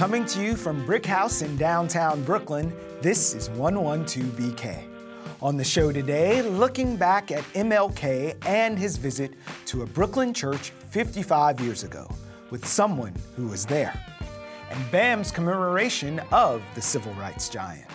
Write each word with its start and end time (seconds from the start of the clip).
Coming 0.00 0.24
to 0.24 0.42
you 0.42 0.56
from 0.56 0.86
BRIC 0.86 1.04
House 1.04 1.42
in 1.42 1.58
downtown 1.58 2.24
Brooklyn, 2.24 2.72
this 3.02 3.34
is 3.34 3.50
112BK. 3.50 4.82
On 5.42 5.58
the 5.58 5.62
show 5.62 5.92
today, 5.92 6.40
looking 6.40 6.96
back 6.96 7.30
at 7.30 7.44
MLK 7.52 8.34
and 8.46 8.78
his 8.78 8.96
visit 8.96 9.34
to 9.66 9.82
a 9.82 9.86
Brooklyn 9.86 10.32
church 10.32 10.70
55 10.88 11.60
years 11.60 11.84
ago 11.84 12.10
with 12.48 12.66
someone 12.66 13.12
who 13.36 13.48
was 13.48 13.66
there, 13.66 13.92
and 14.70 14.90
BAM's 14.90 15.30
commemoration 15.30 16.18
of 16.32 16.62
the 16.74 16.80
civil 16.80 17.12
rights 17.12 17.50
giant. 17.50 17.90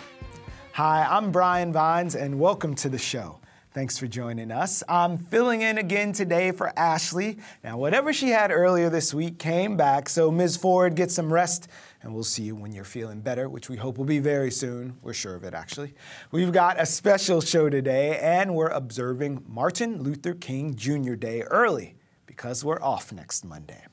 Hi, 0.74 1.08
I'm 1.10 1.32
Brian 1.32 1.72
Vines, 1.72 2.14
and 2.14 2.38
welcome 2.38 2.76
to 2.76 2.88
the 2.88 2.98
show. 2.98 3.40
Thanks 3.76 3.98
for 3.98 4.06
joining 4.06 4.50
us. 4.50 4.82
I'm 4.88 5.18
filling 5.18 5.60
in 5.60 5.76
again 5.76 6.14
today 6.14 6.50
for 6.50 6.72
Ashley. 6.78 7.36
Now, 7.62 7.76
whatever 7.76 8.10
she 8.10 8.30
had 8.30 8.50
earlier 8.50 8.88
this 8.88 9.12
week 9.12 9.38
came 9.38 9.76
back, 9.76 10.08
so 10.08 10.30
Ms. 10.30 10.56
Ford, 10.56 10.94
gets 10.94 11.14
some 11.14 11.30
rest, 11.30 11.68
and 12.06 12.14
we'll 12.14 12.22
see 12.22 12.44
you 12.44 12.54
when 12.54 12.70
you're 12.70 12.84
feeling 12.84 13.20
better, 13.20 13.48
which 13.48 13.68
we 13.68 13.76
hope 13.76 13.98
will 13.98 14.04
be 14.04 14.20
very 14.20 14.52
soon. 14.52 14.96
We're 15.02 15.12
sure 15.12 15.34
of 15.34 15.42
it, 15.42 15.54
actually. 15.54 15.92
We've 16.30 16.52
got 16.52 16.80
a 16.80 16.86
special 16.86 17.40
show 17.40 17.68
today, 17.68 18.20
and 18.20 18.54
we're 18.54 18.68
observing 18.68 19.42
Martin 19.44 20.04
Luther 20.04 20.32
King 20.32 20.76
Jr. 20.76 21.14
Day 21.14 21.42
early 21.42 21.96
because 22.24 22.64
we're 22.64 22.80
off 22.80 23.10
next 23.12 23.44
Monday. 23.44 23.86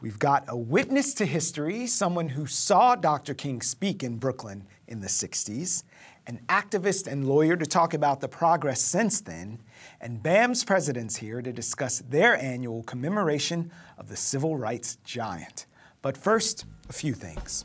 We've 0.00 0.18
got 0.18 0.44
a 0.48 0.56
witness 0.56 1.14
to 1.14 1.24
history, 1.24 1.86
someone 1.86 2.30
who 2.30 2.46
saw 2.46 2.96
Dr. 2.96 3.32
King 3.32 3.62
speak 3.62 4.02
in 4.02 4.16
Brooklyn 4.16 4.66
in 4.88 4.98
the 4.98 5.06
60s, 5.06 5.84
an 6.26 6.40
activist 6.48 7.06
and 7.06 7.28
lawyer 7.28 7.54
to 7.54 7.64
talk 7.64 7.94
about 7.94 8.20
the 8.20 8.28
progress 8.28 8.80
since 8.80 9.20
then, 9.20 9.62
and 10.00 10.20
BAM's 10.20 10.64
presidents 10.64 11.14
here 11.14 11.40
to 11.42 11.52
discuss 11.52 12.00
their 12.00 12.36
annual 12.42 12.82
commemoration 12.82 13.70
of 13.98 14.08
the 14.08 14.16
civil 14.16 14.56
rights 14.56 14.96
giant. 15.04 15.66
But 16.06 16.16
first, 16.16 16.66
a 16.88 16.92
few 16.92 17.14
things. 17.14 17.64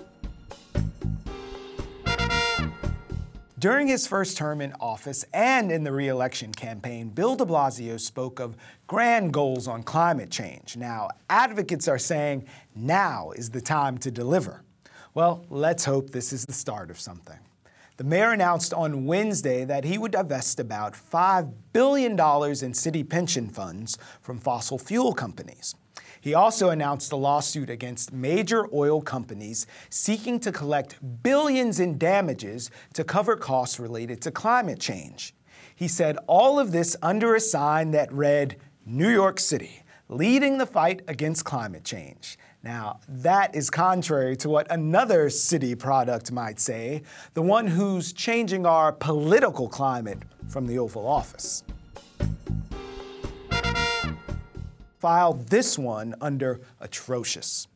During 3.60 3.86
his 3.86 4.08
first 4.08 4.36
term 4.36 4.62
in 4.62 4.74
office 4.80 5.24
and 5.32 5.72
in 5.72 5.84
the 5.84 5.92
reelection 5.92 6.52
campaign, 6.52 7.10
Bill 7.10 7.36
de 7.36 7.46
Blasio 7.46 8.00
spoke 8.00 8.40
of 8.40 8.58
grand 8.88 9.32
goals 9.32 9.68
on 9.68 9.84
climate 9.84 10.32
change. 10.32 10.76
Now, 10.76 11.10
advocates 11.30 11.88
are 11.88 12.00
saying 12.00 12.48
now 12.76 13.30
is 13.30 13.52
the 13.52 13.62
time 13.62 14.00
to 14.00 14.10
deliver. 14.10 14.64
Well, 15.14 15.46
let's 15.52 15.86
hope 15.86 16.10
this 16.10 16.34
is 16.34 16.44
the 16.46 16.52
start 16.52 16.90
of 16.90 17.00
something. 17.00 17.38
The 17.98 18.06
mayor 18.06 18.32
announced 18.32 18.74
on 18.74 19.06
Wednesday 19.06 19.66
that 19.66 19.84
he 19.84 20.00
would 20.00 20.14
divest 20.14 20.60
about 20.60 20.94
$5 20.94 21.54
billion 21.74 22.20
in 22.20 22.74
city 22.74 23.04
pension 23.04 23.50
funds 23.50 24.00
from 24.20 24.40
fossil 24.40 24.80
fuel 24.80 25.14
companies. 25.14 25.76
He 26.22 26.36
also 26.36 26.70
announced 26.70 27.12
a 27.12 27.16
lawsuit 27.16 27.70
against 27.70 28.14
major 28.14 28.68
oil 28.74 29.02
companies 29.02 29.66
seeking 29.90 30.40
to 30.42 30.52
collect 30.52 31.00
billions 31.24 31.80
in 31.80 31.98
damages 31.98 32.70
to 32.94 33.04
cover 33.04 33.36
costs 33.36 33.80
related 33.80 34.22
to 34.22 34.32
climate 34.32 34.80
change. 34.80 35.34
He 35.76 35.88
said 35.88 36.18
all 36.28 36.60
of 36.60 36.72
this 36.72 36.96
under 37.02 37.34
a 37.34 37.40
sign 37.40 37.90
that 37.92 38.14
read, 38.14 38.58
New 38.86 39.10
York 39.10 39.40
City, 39.40 39.82
leading 40.10 40.60
the 40.60 40.68
fight 40.68 41.02
against 41.08 41.44
climate 41.44 41.84
change. 41.84 42.38
Now, 42.64 43.00
that 43.08 43.56
is 43.56 43.72
contrary 43.72 44.36
to 44.38 44.50
what 44.50 44.72
another 44.72 45.32
city 45.32 45.74
product 45.74 46.32
might 46.32 46.60
say, 46.60 47.02
the 47.34 47.42
one 47.42 47.66
who's 47.66 48.14
changing 48.14 48.68
our 48.68 48.92
political 48.92 49.68
climate 49.68 50.20
from 50.48 50.68
the 50.68 50.78
Oval 50.78 51.08
Office. 51.08 51.64
File 55.02 55.34
this 55.34 55.80
one 55.80 56.14
under 56.22 56.62
atrocious. 56.80 57.68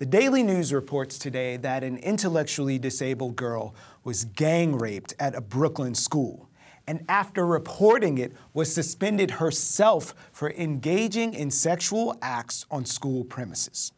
The 0.00 0.04
Daily 0.04 0.42
News 0.42 0.72
reports 0.72 1.16
today 1.16 1.56
that 1.58 1.84
an 1.84 1.96
intellectually 1.98 2.76
disabled 2.76 3.36
girl 3.36 3.72
was 4.02 4.24
gang 4.24 4.76
raped 4.76 5.14
at 5.20 5.36
a 5.36 5.40
Brooklyn 5.40 5.94
school 5.94 6.48
and 6.88 7.04
after 7.08 7.46
reporting 7.46 8.18
it 8.18 8.32
was 8.52 8.74
suspended 8.74 9.30
herself 9.30 10.12
for 10.32 10.50
engaging 10.50 11.34
in 11.34 11.52
sexual 11.52 12.18
acts 12.20 12.66
on 12.68 12.84
school 12.84 13.22
premises. 13.22 13.92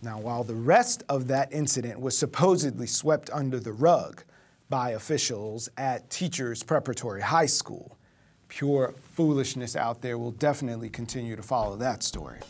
Now, 0.00 0.18
while 0.18 0.44
the 0.44 0.54
rest 0.54 1.02
of 1.10 1.28
that 1.28 1.52
incident 1.52 2.00
was 2.00 2.16
supposedly 2.16 2.86
swept 2.86 3.28
under 3.34 3.60
the 3.60 3.72
rug 3.72 4.24
by 4.70 4.92
officials 4.92 5.68
at 5.76 6.08
Teachers 6.08 6.62
Preparatory 6.62 7.20
High 7.20 7.44
School, 7.44 7.97
pure 8.48 8.94
foolishness 9.12 9.76
out 9.76 10.02
there 10.02 10.18
will 10.18 10.32
definitely 10.32 10.88
continue 10.88 11.36
to 11.36 11.42
follow 11.42 11.76
that 11.76 12.02
story. 12.02 12.40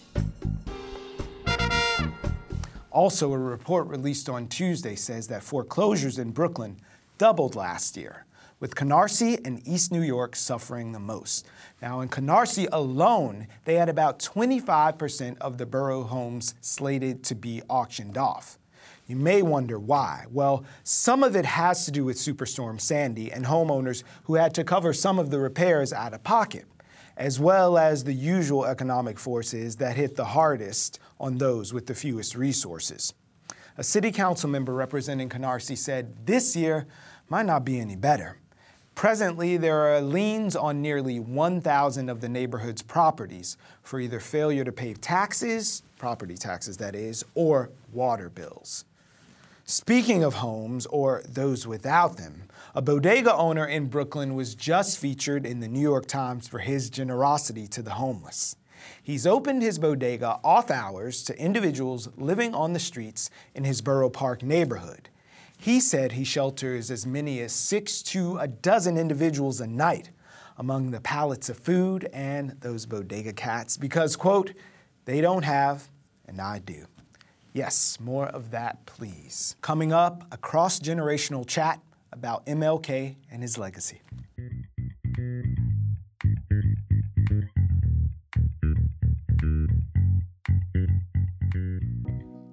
Also, 2.91 3.33
a 3.33 3.39
report 3.39 3.87
released 3.87 4.29
on 4.29 4.49
Tuesday 4.49 4.97
says 4.97 5.29
that 5.29 5.43
foreclosures 5.43 6.19
in 6.19 6.31
Brooklyn 6.31 6.81
doubled 7.19 7.55
last 7.55 7.97
year 7.97 8.25
with 8.61 8.75
Canarsie 8.75 9.45
and 9.47 9.67
East 9.67 9.93
New 9.93 10.03
York 10.03 10.35
suffering 10.35 10.93
the 10.93 10.99
most. 10.99 11.47
Now, 11.81 12.01
in 12.01 12.09
Canarsie 12.09 12.69
alone, 12.73 13.47
they 13.65 13.75
had 13.75 13.89
about 13.89 14.19
25% 14.19 15.39
of 15.39 15.59
the 15.59 15.67
borough 15.67 16.03
homes 16.03 16.55
slated 16.61 17.23
to 17.25 17.35
be 17.35 17.63
auctioned 17.69 18.19
off. 18.19 18.59
You 19.07 19.17
may 19.17 19.43
wonder 19.43 19.79
why. 19.79 20.27
Well, 20.31 20.65
some 20.85 21.23
of 21.23 21.35
it 21.35 21.45
has 21.45 21.85
to 21.87 21.91
do 21.91 22.05
with 22.05 22.17
Superstorm 22.17 22.81
Sandy 22.81 23.33
and 23.33 23.47
homeowners 23.47 24.03
who 24.25 24.35
had 24.35 24.55
to 24.55 24.65
cover 24.65 24.93
some 24.93 25.19
of 25.19 25.31
the 25.31 25.39
repairs 25.39 25.93
out 25.93 26.15
of 26.15 26.23
pocket, 26.25 26.67
as 27.17 27.41
well 27.41 27.79
as 27.79 28.05
the 28.05 28.13
usual 28.13 28.65
economic 28.65 29.19
forces 29.19 29.77
that 29.77 29.97
hit 29.97 30.17
the 30.17 30.27
hardest 30.27 31.01
on 31.19 31.39
those 31.39 31.73
with 31.73 31.87
the 31.87 31.95
fewest 31.95 32.35
resources. 32.35 33.15
A 33.77 33.85
city 33.85 34.11
council 34.11 34.51
member 34.51 34.75
representing 34.75 35.29
Canarsie 35.29 35.79
said 35.79 36.27
this 36.27 36.57
year 36.57 36.87
might 37.29 37.47
not 37.47 37.65
be 37.65 37.79
any 37.79 37.97
better. 37.97 38.39
Presently, 38.95 39.57
there 39.57 39.95
are 39.95 40.01
liens 40.01 40.57
on 40.57 40.83
nearly 40.83 41.21
1,000 41.21 42.09
of 42.09 42.21
the 42.21 42.29
neighborhood's 42.29 42.83
properties 42.83 43.57
for 43.81 44.01
either 44.01 44.19
failure 44.19 44.65
to 44.65 44.73
pay 44.73 44.95
taxes, 44.95 45.85
property 45.99 46.35
taxes 46.35 46.79
that 46.79 46.97
is, 46.97 47.25
or 47.37 47.71
water 47.93 48.29
bills. 48.29 48.85
Speaking 49.65 50.25
of 50.25 50.35
homes, 50.35 50.87
or 50.87 51.23
those 51.29 51.67
without 51.67 52.17
them, 52.17 52.45
a 52.75 52.81
bodega 52.81 53.35
owner 53.35 53.67
in 53.67 53.89
Brooklyn 53.89 54.35
was 54.35 54.55
just 54.55 54.99
featured 54.99 55.45
in 55.45 55.61
the 55.61 55.69
New 55.69 55.81
York 55.81 56.07
Times 56.07 56.49
for 56.49 56.61
his 56.61 56.89
generosity 56.89 57.67
to 57.69 57.83
the 57.83 57.91
homeless. 57.91 58.57
He's 59.03 59.27
opened 59.27 59.61
his 59.61 59.79
bodega 59.79 60.39
off 60.43 60.71
hours 60.71 61.23
to 61.25 61.39
individuals 61.39 62.09
living 62.17 62.55
on 62.55 62.73
the 62.73 62.79
streets 62.79 63.29
in 63.55 63.65
his 63.65 63.83
Borough 63.83 64.09
Park 64.09 64.43
neighborhood. 64.43 65.11
He 65.59 65.81
said 65.81 66.13
he 66.13 66.25
shelters 66.25 66.91
as 66.91 67.05
many 67.05 67.41
as 67.41 67.53
six 67.53 68.01
to 68.05 68.39
a 68.39 68.49
dozen 68.49 68.97
individuals 68.97 69.61
a 69.61 69.67
night 69.67 70.13
among 70.57 70.93
the 70.93 71.01
pallets 71.01 71.49
of 71.49 71.59
food 71.59 72.09
and 72.13 72.53
those 72.61 72.87
bodega 72.87 73.33
cats 73.33 73.77
because, 73.77 74.17
quote, 74.17 74.55
they 75.05 75.21
don't 75.21 75.45
have, 75.45 75.89
and 76.27 76.41
I 76.41 76.59
do. 76.59 76.87
Yes, 77.53 77.99
more 78.01 78.27
of 78.27 78.51
that, 78.51 78.85
please. 78.87 79.57
Coming 79.61 79.93
up, 79.93 80.25
a 80.31 80.37
cross 80.37 80.79
generational 80.79 81.47
chat 81.47 81.81
about 82.13 82.47
MLK 82.47 83.17
and 83.31 83.43
his 83.43 83.59
legacy. 83.59 84.01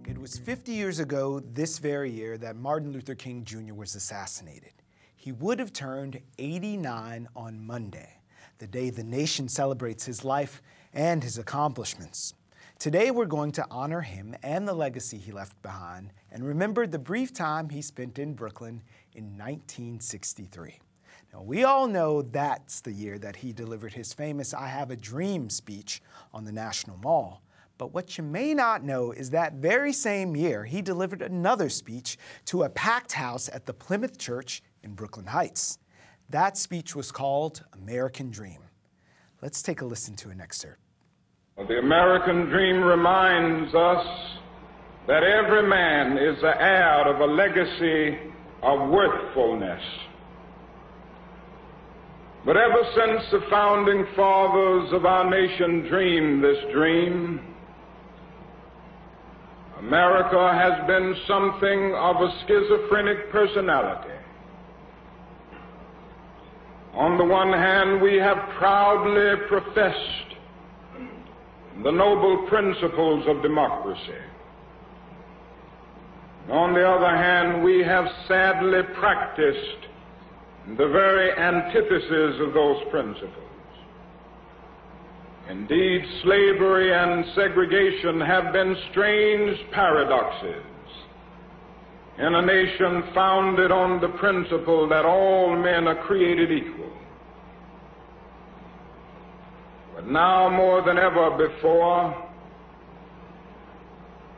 It 0.08 0.18
was 0.18 0.38
50 0.40 0.72
years 0.72 1.00
ago, 1.00 1.40
this 1.40 1.78
very 1.78 2.10
year, 2.10 2.38
that 2.38 2.56
Martin 2.56 2.92
Luther 2.92 3.16
King 3.16 3.44
Jr. 3.44 3.74
was 3.74 3.96
assassinated. 3.96 4.74
He 5.16 5.32
would 5.32 5.60
have 5.60 5.74
turned 5.74 6.20
89 6.38 7.28
on 7.36 7.66
Monday, 7.66 8.20
the 8.60 8.68
day 8.68 8.90
the 8.90 9.04
nation 9.04 9.50
celebrates 9.50 10.06
his 10.06 10.24
life 10.24 10.62
and 10.94 11.24
his 11.24 11.38
accomplishments. 11.38 12.34
Today, 12.78 13.10
we're 13.10 13.26
going 13.26 13.54
to 13.54 13.66
honor 13.72 14.02
him 14.02 14.36
and 14.44 14.68
the 14.68 14.74
legacy 14.74 15.18
he 15.18 15.32
left 15.32 15.60
behind 15.62 16.12
and 16.30 16.46
remember 16.46 16.86
the 16.86 17.00
brief 17.00 17.34
time 17.34 17.70
he 17.70 17.82
spent 17.82 18.20
in 18.20 18.34
Brooklyn 18.34 18.84
in 19.14 19.38
1963. 19.38 20.80
Now, 21.34 21.42
we 21.42 21.64
all 21.64 21.88
know 21.88 22.22
that's 22.22 22.82
the 22.82 22.92
year 22.92 23.18
that 23.20 23.38
he 23.38 23.54
delivered 23.54 23.94
his 23.94 24.14
famous 24.14 24.54
I 24.54 24.68
Have 24.68 24.92
a 24.92 24.96
Dream 24.96 25.50
speech 25.50 26.02
on 26.34 26.44
the 26.44 26.52
National 26.52 26.98
Mall. 26.98 27.42
But 27.78 27.94
what 27.94 28.18
you 28.18 28.24
may 28.24 28.54
not 28.54 28.84
know 28.84 29.12
is 29.12 29.30
that 29.32 29.54
very 29.54 29.92
same 29.92 30.36
year, 30.36 30.66
he 30.66 30.82
delivered 30.82 31.22
another 31.22 31.70
speech 31.70 32.18
to 32.46 32.64
a 32.64 32.70
packed 32.70 33.14
house 33.14 33.50
at 33.52 33.66
the 33.66 33.74
Plymouth 33.74 34.18
Church 34.18 34.62
in 34.84 34.94
Brooklyn 34.94 35.28
Heights. 35.28 35.80
That 36.30 36.58
speech 36.58 36.96
was 36.96 37.12
called 37.12 37.64
American 37.74 38.32
Dream. 38.32 38.62
Let's 39.42 39.62
take 39.62 39.82
a 39.82 39.86
listen 39.86 40.16
to 40.18 40.30
an 40.30 40.42
excerpt. 40.42 40.85
The 41.58 41.80
American 41.80 42.48
dream 42.50 42.84
reminds 42.84 43.74
us 43.74 44.06
that 45.08 45.24
every 45.24 45.66
man 45.66 46.18
is 46.18 46.42
the 46.42 46.54
heir 46.62 47.08
of 47.08 47.22
a 47.22 47.34
legacy 47.34 48.18
of 48.62 48.90
worthfulness. 48.90 49.82
But 52.46 52.58
ever 52.58 52.84
since 52.94 53.32
the 53.32 53.50
founding 53.50 54.06
fathers 54.18 54.92
of 54.92 55.06
our 55.06 55.30
nation 55.30 55.88
dreamed 55.88 56.44
this 56.44 56.58
dream, 56.74 57.40
America 59.80 60.52
has 60.54 60.86
been 60.88 61.16
something 61.26 61.96
of 61.96 62.18
a 62.18 62.34
schizophrenic 62.46 63.32
personality. 63.32 64.14
On 66.96 67.18
the 67.18 67.24
one 67.24 67.54
hand, 67.54 68.02
we 68.02 68.18
have 68.18 68.38
proudly 68.58 69.38
professed 69.48 70.35
the 71.84 71.92
noble 71.92 72.48
principles 72.48 73.26
of 73.28 73.42
democracy. 73.42 74.22
On 76.50 76.74
the 76.74 76.88
other 76.88 77.16
hand, 77.18 77.64
we 77.64 77.84
have 77.84 78.06
sadly 78.28 78.82
practiced 78.94 79.88
the 80.78 80.88
very 80.88 81.32
antithesis 81.32 82.40
of 82.40 82.54
those 82.54 82.84
principles. 82.92 83.32
Indeed, 85.50 86.02
slavery 86.24 86.94
and 86.94 87.26
segregation 87.36 88.20
have 88.22 88.52
been 88.52 88.76
strange 88.92 89.60
paradoxes 89.72 90.64
in 92.18 92.34
a 92.34 92.42
nation 92.42 93.04
founded 93.14 93.72
on 93.72 94.00
the 94.00 94.08
principle 94.18 94.88
that 94.88 95.06
all 95.06 95.56
men 95.56 95.88
are 95.88 96.02
created 96.06 96.52
equal. 96.52 96.92
But 100.06 100.12
now 100.12 100.50
more 100.50 100.84
than 100.84 101.00
ever 101.00 101.32
before, 101.32 102.16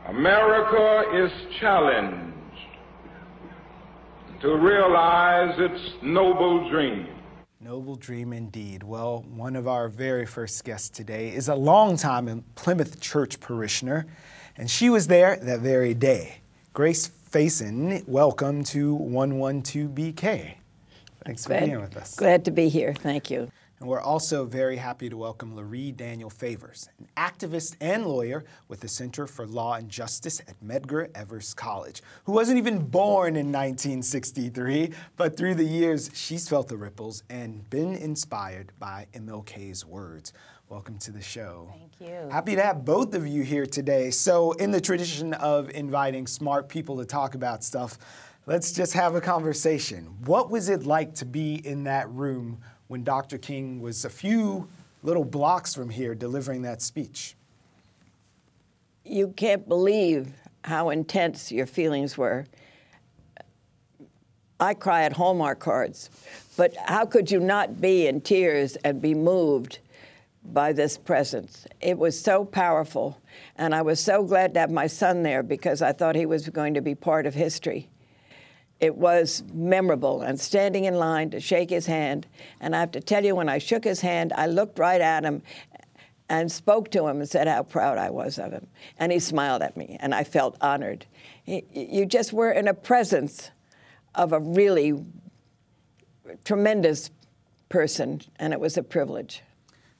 America 0.06 1.04
is 1.14 1.30
challenged 1.60 2.32
to 4.40 4.56
realize 4.56 5.58
its 5.58 5.80
noble 6.02 6.70
dream. 6.70 7.08
Noble 7.60 7.96
dream 7.96 8.32
indeed. 8.32 8.82
Well, 8.82 9.26
one 9.28 9.56
of 9.56 9.68
our 9.68 9.88
very 9.88 10.24
first 10.24 10.64
guests 10.64 10.88
today 10.88 11.34
is 11.34 11.48
a 11.48 11.54
longtime 11.54 12.44
Plymouth 12.54 12.98
Church 12.98 13.38
parishioner, 13.38 14.06
and 14.56 14.70
she 14.70 14.88
was 14.88 15.06
there 15.08 15.36
that 15.36 15.60
very 15.60 15.92
day. 15.92 16.36
Grace 16.72 17.10
Faison, 17.30 18.08
welcome 18.08 18.64
to 18.64 18.96
112BK. 18.96 20.54
Thanks 21.26 21.44
glad, 21.44 21.60
for 21.60 21.66
being 21.66 21.80
with 21.82 21.96
us. 21.98 22.16
Glad 22.16 22.46
to 22.46 22.50
be 22.50 22.70
here. 22.70 22.94
Thank 22.94 23.30
you. 23.30 23.50
And 23.80 23.88
we're 23.88 24.00
also 24.00 24.44
very 24.44 24.76
happy 24.76 25.08
to 25.08 25.16
welcome 25.16 25.54
Lurie 25.54 25.96
Daniel 25.96 26.30
Favors, 26.30 26.88
an 26.98 27.06
activist 27.16 27.76
and 27.80 28.04
lawyer 28.06 28.44
with 28.66 28.80
the 28.80 28.88
Center 28.88 29.28
for 29.28 29.46
Law 29.46 29.74
and 29.74 29.88
Justice 29.88 30.40
at 30.48 30.60
Medgar 30.60 31.10
Evers 31.14 31.54
College, 31.54 32.02
who 32.24 32.32
wasn't 32.32 32.58
even 32.58 32.80
born 32.80 33.36
in 33.36 33.52
1963, 33.52 34.90
but 35.16 35.36
through 35.36 35.54
the 35.54 35.62
years, 35.62 36.10
she's 36.12 36.48
felt 36.48 36.66
the 36.66 36.76
ripples 36.76 37.22
and 37.30 37.70
been 37.70 37.94
inspired 37.94 38.72
by 38.80 39.06
MLK's 39.14 39.86
words. 39.86 40.32
Welcome 40.68 40.98
to 40.98 41.12
the 41.12 41.22
show. 41.22 41.72
Thank 41.78 42.10
you. 42.10 42.28
Happy 42.30 42.56
to 42.56 42.62
have 42.62 42.84
both 42.84 43.14
of 43.14 43.28
you 43.28 43.44
here 43.44 43.64
today. 43.64 44.10
So, 44.10 44.52
in 44.52 44.72
the 44.72 44.80
tradition 44.80 45.34
of 45.34 45.70
inviting 45.70 46.26
smart 46.26 46.68
people 46.68 46.98
to 46.98 47.06
talk 47.06 47.36
about 47.36 47.62
stuff, 47.62 47.96
let's 48.44 48.72
just 48.72 48.92
have 48.94 49.14
a 49.14 49.20
conversation. 49.20 50.16
What 50.24 50.50
was 50.50 50.68
it 50.68 50.84
like 50.84 51.14
to 51.14 51.24
be 51.24 51.54
in 51.54 51.84
that 51.84 52.10
room 52.10 52.58
when 52.88 53.04
Dr. 53.04 53.38
King 53.38 53.80
was 53.80 54.04
a 54.04 54.10
few 54.10 54.68
little 55.02 55.24
blocks 55.24 55.74
from 55.74 55.90
here 55.90 56.14
delivering 56.14 56.62
that 56.62 56.82
speech. 56.82 57.34
You 59.04 59.28
can't 59.36 59.68
believe 59.68 60.32
how 60.64 60.90
intense 60.90 61.52
your 61.52 61.66
feelings 61.66 62.18
were. 62.18 62.46
I 64.60 64.74
cry 64.74 65.04
at 65.04 65.12
Hallmark 65.12 65.60
cards, 65.60 66.10
but 66.56 66.76
how 66.76 67.04
could 67.04 67.30
you 67.30 67.38
not 67.38 67.80
be 67.80 68.08
in 68.08 68.20
tears 68.20 68.74
and 68.76 69.00
be 69.00 69.14
moved 69.14 69.78
by 70.44 70.72
this 70.72 70.98
presence? 70.98 71.66
It 71.80 71.96
was 71.96 72.18
so 72.18 72.44
powerful, 72.44 73.20
and 73.56 73.72
I 73.72 73.82
was 73.82 74.00
so 74.00 74.24
glad 74.24 74.54
to 74.54 74.60
have 74.60 74.70
my 74.70 74.88
son 74.88 75.22
there 75.22 75.44
because 75.44 75.80
I 75.80 75.92
thought 75.92 76.16
he 76.16 76.26
was 76.26 76.48
going 76.48 76.74
to 76.74 76.80
be 76.80 76.96
part 76.96 77.24
of 77.24 77.34
history 77.34 77.88
it 78.80 78.96
was 78.96 79.42
memorable 79.52 80.22
and 80.22 80.38
standing 80.38 80.84
in 80.84 80.94
line 80.94 81.30
to 81.30 81.40
shake 81.40 81.70
his 81.70 81.86
hand. 81.86 82.26
And 82.60 82.76
I 82.76 82.80
have 82.80 82.92
to 82.92 83.00
tell 83.00 83.24
you, 83.24 83.34
when 83.34 83.48
I 83.48 83.58
shook 83.58 83.84
his 83.84 84.00
hand, 84.00 84.32
I 84.34 84.46
looked 84.46 84.78
right 84.78 85.00
at 85.00 85.24
him 85.24 85.42
and 86.28 86.52
spoke 86.52 86.90
to 86.90 87.06
him 87.06 87.20
and 87.20 87.28
said 87.28 87.48
how 87.48 87.62
proud 87.62 87.98
I 87.98 88.10
was 88.10 88.38
of 88.38 88.52
him. 88.52 88.66
And 88.98 89.10
he 89.10 89.18
smiled 89.18 89.62
at 89.62 89.76
me, 89.76 89.96
and 89.98 90.14
I 90.14 90.24
felt 90.24 90.56
honored. 90.60 91.06
You 91.46 92.04
just 92.06 92.32
were 92.32 92.52
in 92.52 92.68
a 92.68 92.74
presence 92.74 93.50
of 94.14 94.32
a 94.32 94.38
really 94.38 95.04
tremendous 96.44 97.10
person, 97.68 98.20
and 98.36 98.52
it 98.52 98.60
was 98.60 98.76
a 98.76 98.82
privilege. 98.82 99.42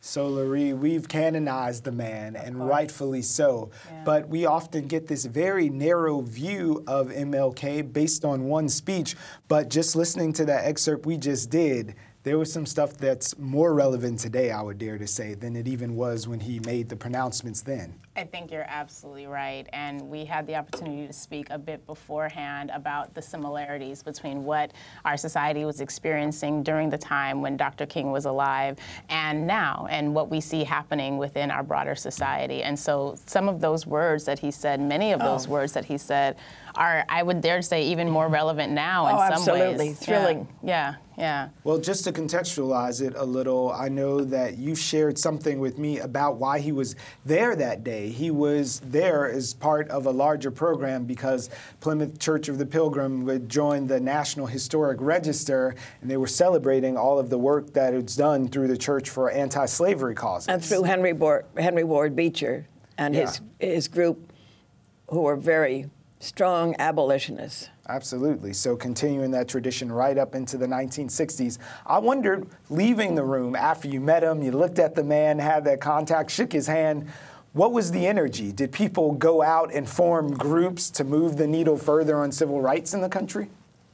So, 0.01 0.31
Lurie, 0.31 0.79
we've 0.79 1.09
canonized 1.09 1.83
the 1.83 1.91
man, 1.91 2.37
and 2.37 2.69
rightfully 2.69 3.21
so. 3.21 3.71
Yeah. 3.91 4.03
But 4.05 4.29
we 4.29 4.47
often 4.47 4.87
get 4.87 5.09
this 5.09 5.25
very 5.25 5.69
narrow 5.69 6.21
view 6.21 6.85
of 6.87 7.09
MLK 7.09 7.93
based 7.93 8.25
on 8.25 8.45
one 8.45 8.69
speech. 8.69 9.17
But 9.49 9.71
just 9.71 9.97
listening 9.97 10.33
to 10.35 10.45
that 10.45 10.65
excerpt 10.67 11.05
we 11.05 11.19
just 11.19 11.51
did, 11.51 11.97
there 12.29 12.39
was 12.39 12.53
some 12.53 12.67
stuff 12.67 12.93
that's 12.93 13.39
more 13.39 13.73
relevant 13.73 14.19
today, 14.19 14.51
I 14.51 14.61
would 14.61 14.77
dare 14.77 14.99
to 14.99 15.07
say, 15.07 15.33
than 15.33 15.57
it 15.57 15.67
even 15.67 15.97
was 15.97 16.29
when 16.29 16.41
he 16.41 16.61
made 16.61 16.91
the 16.91 16.95
pronouncements 16.95 17.63
then. 17.63 17.95
I 18.17 18.25
think 18.25 18.51
you're 18.51 18.67
absolutely 18.69 19.27
right. 19.27 19.67
And 19.73 20.03
we 20.11 20.27
had 20.27 20.47
the 20.47 20.57
opportunity 20.57 21.07
to 21.07 21.13
speak 21.15 21.47
a 21.49 21.57
bit 21.57 21.87
beforehand 21.87 22.71
about 22.75 23.15
the 23.15 23.23
similarities 23.23 24.03
between 24.03 24.45
what 24.45 24.73
our 25.07 25.17
society 25.17 25.65
was 25.65 25.81
experiencing 25.81 26.63
during 26.63 26.91
the 26.91 26.99
time 26.99 27.41
when 27.41 27.57
Dr. 27.57 27.87
King 27.87 28.13
was 28.13 28.27
alive 28.27 28.77
and 29.09 29.47
now, 29.47 29.87
and 29.89 30.15
what 30.15 30.29
we 30.29 30.39
see 30.39 30.65
happening 30.65 31.17
within 31.17 31.51
our 31.51 31.63
broader 31.63 31.95
society. 31.95 32.63
And 32.63 32.79
so 32.79 33.15
some 33.25 33.49
of 33.49 33.63
those 33.63 33.87
words 33.87 34.27
that 34.27 34.39
he 34.39 34.51
said, 34.51 34.83
many 34.83 35.13
of 35.13 35.23
oh. 35.23 35.25
those 35.25 35.47
oh. 35.47 35.53
words 35.53 35.73
that 35.73 35.87
he 35.87 35.97
said, 35.97 36.37
are, 36.79 37.05
I 37.09 37.23
would 37.23 37.41
dare 37.41 37.61
say, 37.61 37.83
even 37.89 38.09
more 38.09 38.29
relevant 38.29 38.73
now 38.73 39.07
oh, 39.07 39.09
in 39.09 39.17
some 39.17 39.19
ways. 39.19 39.49
absolutely. 39.49 39.89
ways. 39.89 39.99
Thrilling. 39.99 40.49
Yeah, 40.63 40.95
yeah, 41.17 41.19
yeah. 41.19 41.49
Well, 41.65 41.79
just 41.79 42.05
to 42.05 42.13
contextualize 42.13 43.05
it 43.05 43.15
a 43.17 43.25
little, 43.25 43.73
I 43.73 43.89
know 43.89 44.25
that 44.25 44.59
you 44.59 44.77
shared 44.77 45.19
something 45.19 45.59
with 45.59 45.77
me 45.77 45.99
about 45.99 46.37
why 46.37 46.61
he 46.61 46.71
was 46.71 46.95
there 47.25 47.57
that 47.57 47.83
day. 47.83 48.11
He 48.11 48.31
was 48.31 48.81
there 48.85 49.29
as 49.29 49.55
part 49.55 49.89
of 49.89 50.07
a 50.07 50.11
larger 50.13 50.53
program 50.53 51.05
because 51.05 51.51
Plymouth 51.81 52.21
Church 52.21 52.49
of 52.49 52.59
the 52.59 52.67
Pilgrim 52.67 53.25
would 53.25 53.49
join 53.49 53.89
the 53.89 53.99
National 53.99 54.47
Historic 54.47 54.99
Register, 55.01 55.75
and 56.01 56.09
they 56.09 56.17
were 56.17 56.29
celebrating 56.29 56.97
all 56.97 57.19
of 57.19 57.29
the 57.29 57.39
work 57.39 57.73
that 57.73 57.93
it's 57.93 58.15
done 58.15 58.49
through 58.49 58.69
the 58.69 58.79
church 58.79 59.11
for 59.11 59.31
anti-slavery 59.31 60.15
causes. 60.15 60.47
And 60.47 60.65
through 60.65 60.85
Henry, 60.85 61.13
Bo- 61.13 61.43
Henry 61.57 61.85
Ward 61.85 62.15
Beecher 62.15 62.69
and 62.97 63.15
yeah. 63.15 63.23
his, 63.23 63.41
his 63.59 63.89
group, 63.89 64.33
who 65.11 65.23
were 65.23 65.37
very 65.37 65.89
strong 66.21 66.75
abolitionists. 66.79 67.69
Absolutely. 67.89 68.53
So, 68.53 68.77
continuing 68.77 69.31
that 69.31 69.49
tradition 69.49 69.91
right 69.91 70.19
up 70.19 70.35
into 70.35 70.59
the 70.59 70.67
1960s. 70.67 71.59
I 71.87 71.99
wondered, 71.99 72.47
leaving 72.69 73.15
the 73.15 73.25
room 73.25 73.57
after 73.57 73.89
you 73.89 74.01
met 74.01 74.23
him, 74.23 74.43
you 74.43 74.53
looked 74.53 74.79
at 74.79 74.95
the 74.95 75.05
man, 75.05 75.39
had 75.39 75.65
that 75.65 75.81
contact, 75.81 76.31
shook 76.31 76.53
his 76.53 76.67
hand. 76.67 77.09
What 77.55 77.73
was 77.73 77.91
the 77.91 78.07
energy? 78.07 78.53
Did 78.53 78.73
people 78.73 79.13
go 79.13 79.43
out 79.43 79.73
and 79.73 79.89
form 79.89 80.35
groups 80.35 80.91
to 80.91 81.05
move 81.05 81.39
the 81.39 81.47
needle 81.47 81.79
further 81.79 82.19
on 82.19 82.31
civil 82.31 82.61
rights 82.61 82.93
in 82.93 83.01
the 83.01 83.09
country? 83.09 83.49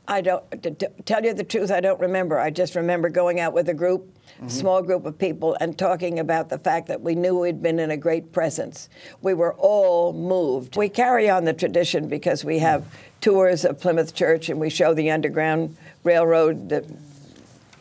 I 0.07 0.21
don't, 0.21 0.63
to, 0.63 0.71
to 0.71 0.89
tell 1.05 1.25
you 1.25 1.33
the 1.33 1.45
truth, 1.45 1.71
I 1.71 1.81
don't 1.81 2.01
remember. 2.01 2.39
I 2.39 2.51
just 2.51 2.75
remember 2.75 3.09
going 3.09 3.41
out 3.41 3.55
with 3.55 3.69
a 3.69 3.75
group, 3.75 4.07
mm-hmm. 4.37 4.49
small 4.49 4.83
group 4.83 5.07
of 5.07 5.19
people, 5.19 5.57
and 5.61 5.79
talking 5.79 6.19
about 6.19 6.51
the 6.51 6.59
fact 6.59 6.89
that 6.89 7.01
we 7.01 7.15
knew 7.15 7.39
we'd 7.39 7.63
been 7.63 7.79
in 7.79 7.91
a 7.91 7.97
great 7.97 8.33
presence. 8.33 8.89
We 9.23 9.33
were 9.33 9.55
all 9.55 10.13
moved. 10.13 10.77
We 10.77 10.91
carry 10.91 11.31
on 11.31 11.45
the 11.45 11.55
tradition 11.55 12.09
because 12.09 12.45
we 12.45 12.59
have 12.59 12.85
tours 13.21 13.65
of 13.65 13.81
Plymouth 13.81 14.15
Church 14.15 14.51
and 14.51 14.61
we 14.61 14.69
show 14.69 14.93
the 14.93 15.11
Underground 15.11 15.77
Railroad 16.03 16.69
that 16.69 16.85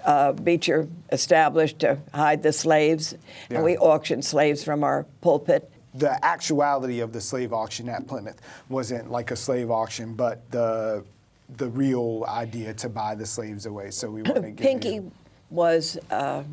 uh, 0.06 0.32
Beecher 0.32 0.88
established 1.12 1.80
to 1.80 1.98
hide 2.14 2.44
the 2.44 2.54
slaves, 2.54 3.16
yeah. 3.50 3.58
and 3.58 3.66
we 3.66 3.78
auction 3.78 4.22
slaves 4.22 4.64
from 4.64 4.84
our 4.84 5.06
pulpit 5.22 5.70
the 5.96 6.26
actuality 6.26 7.02
of 7.02 7.14
the 7.14 7.22
slave 7.22 7.54
auction 7.54 7.88
at 7.88 8.08
Plymouth 8.08 8.42
wasn't 8.68 9.12
like 9.12 9.30
a 9.30 9.36
slave 9.36 9.70
auction, 9.70 10.16
but 10.16 10.50
the 10.50 11.04
the 11.50 11.68
real 11.70 12.26
idea 12.28 12.74
to 12.74 12.90
buy 12.90 13.16
the 13.16 13.26
slaves 13.26 13.66
away. 13.66 13.92
So 13.92 14.10
we 14.10 14.22
want 14.24 14.44
to 14.44 14.52
get 14.52 14.58
Pinky 14.58 15.02
was 15.50 15.98
uh, 16.10 16.44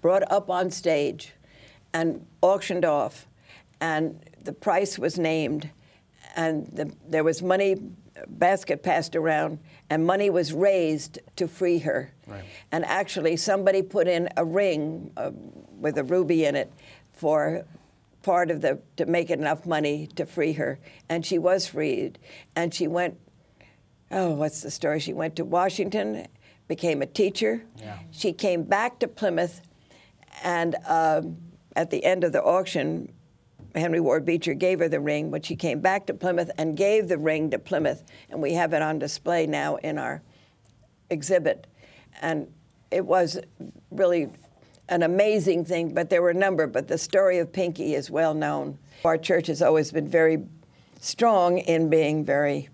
brought 0.00 0.30
up 0.32 0.48
on 0.48 0.70
stage 0.70 1.32
and 1.92 2.24
auctioned 2.40 2.84
off, 2.84 3.26
and 3.80 4.18
the 4.42 4.52
price 4.52 4.98
was 4.98 5.18
named, 5.18 5.70
and 6.36 6.66
the, 6.68 6.90
there 7.06 7.24
was 7.24 7.42
money 7.42 7.76
basket 8.28 8.82
passed 8.82 9.16
around, 9.16 9.58
and 9.90 10.06
money 10.06 10.30
was 10.30 10.52
raised 10.52 11.18
to 11.36 11.46
free 11.48 11.78
her. 11.78 12.12
Right. 12.26 12.44
And 12.70 12.84
actually, 12.84 13.36
somebody 13.36 13.82
put 13.82 14.08
in 14.08 14.28
a 14.36 14.44
ring 14.44 15.10
uh, 15.16 15.32
with 15.78 15.98
a 15.98 16.04
ruby 16.04 16.44
in 16.44 16.56
it 16.56 16.72
for 17.12 17.64
part 18.22 18.50
of 18.50 18.60
the 18.60 18.80
to 18.96 19.06
make 19.06 19.30
enough 19.30 19.66
money 19.66 20.06
to 20.14 20.24
free 20.24 20.52
her, 20.54 20.78
and 21.08 21.26
she 21.26 21.38
was 21.38 21.66
freed, 21.66 22.18
and 22.56 22.72
she 22.72 22.88
went. 22.88 23.18
Oh, 24.12 24.30
what's 24.30 24.60
the 24.60 24.70
story? 24.70 25.00
She 25.00 25.14
went 25.14 25.36
to 25.36 25.44
Washington, 25.44 26.26
became 26.68 27.00
a 27.02 27.06
teacher. 27.06 27.64
Yeah. 27.78 27.98
She 28.10 28.32
came 28.32 28.62
back 28.62 28.98
to 28.98 29.08
Plymouth, 29.08 29.62
and 30.44 30.76
um, 30.86 31.38
at 31.74 31.90
the 31.90 32.04
end 32.04 32.22
of 32.22 32.32
the 32.32 32.42
auction, 32.42 33.10
Henry 33.74 34.00
Ward 34.00 34.26
Beecher 34.26 34.54
gave 34.54 34.80
her 34.80 34.88
the 34.88 35.00
ring 35.00 35.30
when 35.30 35.42
she 35.42 35.56
came 35.56 35.80
back 35.80 36.06
to 36.06 36.14
Plymouth 36.14 36.50
and 36.58 36.76
gave 36.76 37.08
the 37.08 37.16
ring 37.16 37.50
to 37.50 37.58
Plymouth. 37.58 38.04
And 38.28 38.42
we 38.42 38.52
have 38.52 38.74
it 38.74 38.82
on 38.82 38.98
display 38.98 39.46
now 39.46 39.76
in 39.76 39.98
our 39.98 40.22
exhibit. 41.08 41.66
And 42.20 42.52
it 42.90 43.06
was 43.06 43.40
really 43.90 44.28
an 44.88 45.02
amazing 45.02 45.64
thing, 45.64 45.94
but 45.94 46.10
there 46.10 46.20
were 46.20 46.30
a 46.30 46.34
number. 46.34 46.66
But 46.66 46.88
the 46.88 46.98
story 46.98 47.38
of 47.38 47.50
Pinky 47.50 47.94
is 47.94 48.10
well 48.10 48.34
known. 48.34 48.78
Our 49.04 49.16
church 49.16 49.46
has 49.46 49.62
always 49.62 49.90
been 49.90 50.08
very 50.08 50.44
strong 51.00 51.58
in 51.58 51.88
being 51.88 52.24
very 52.24 52.68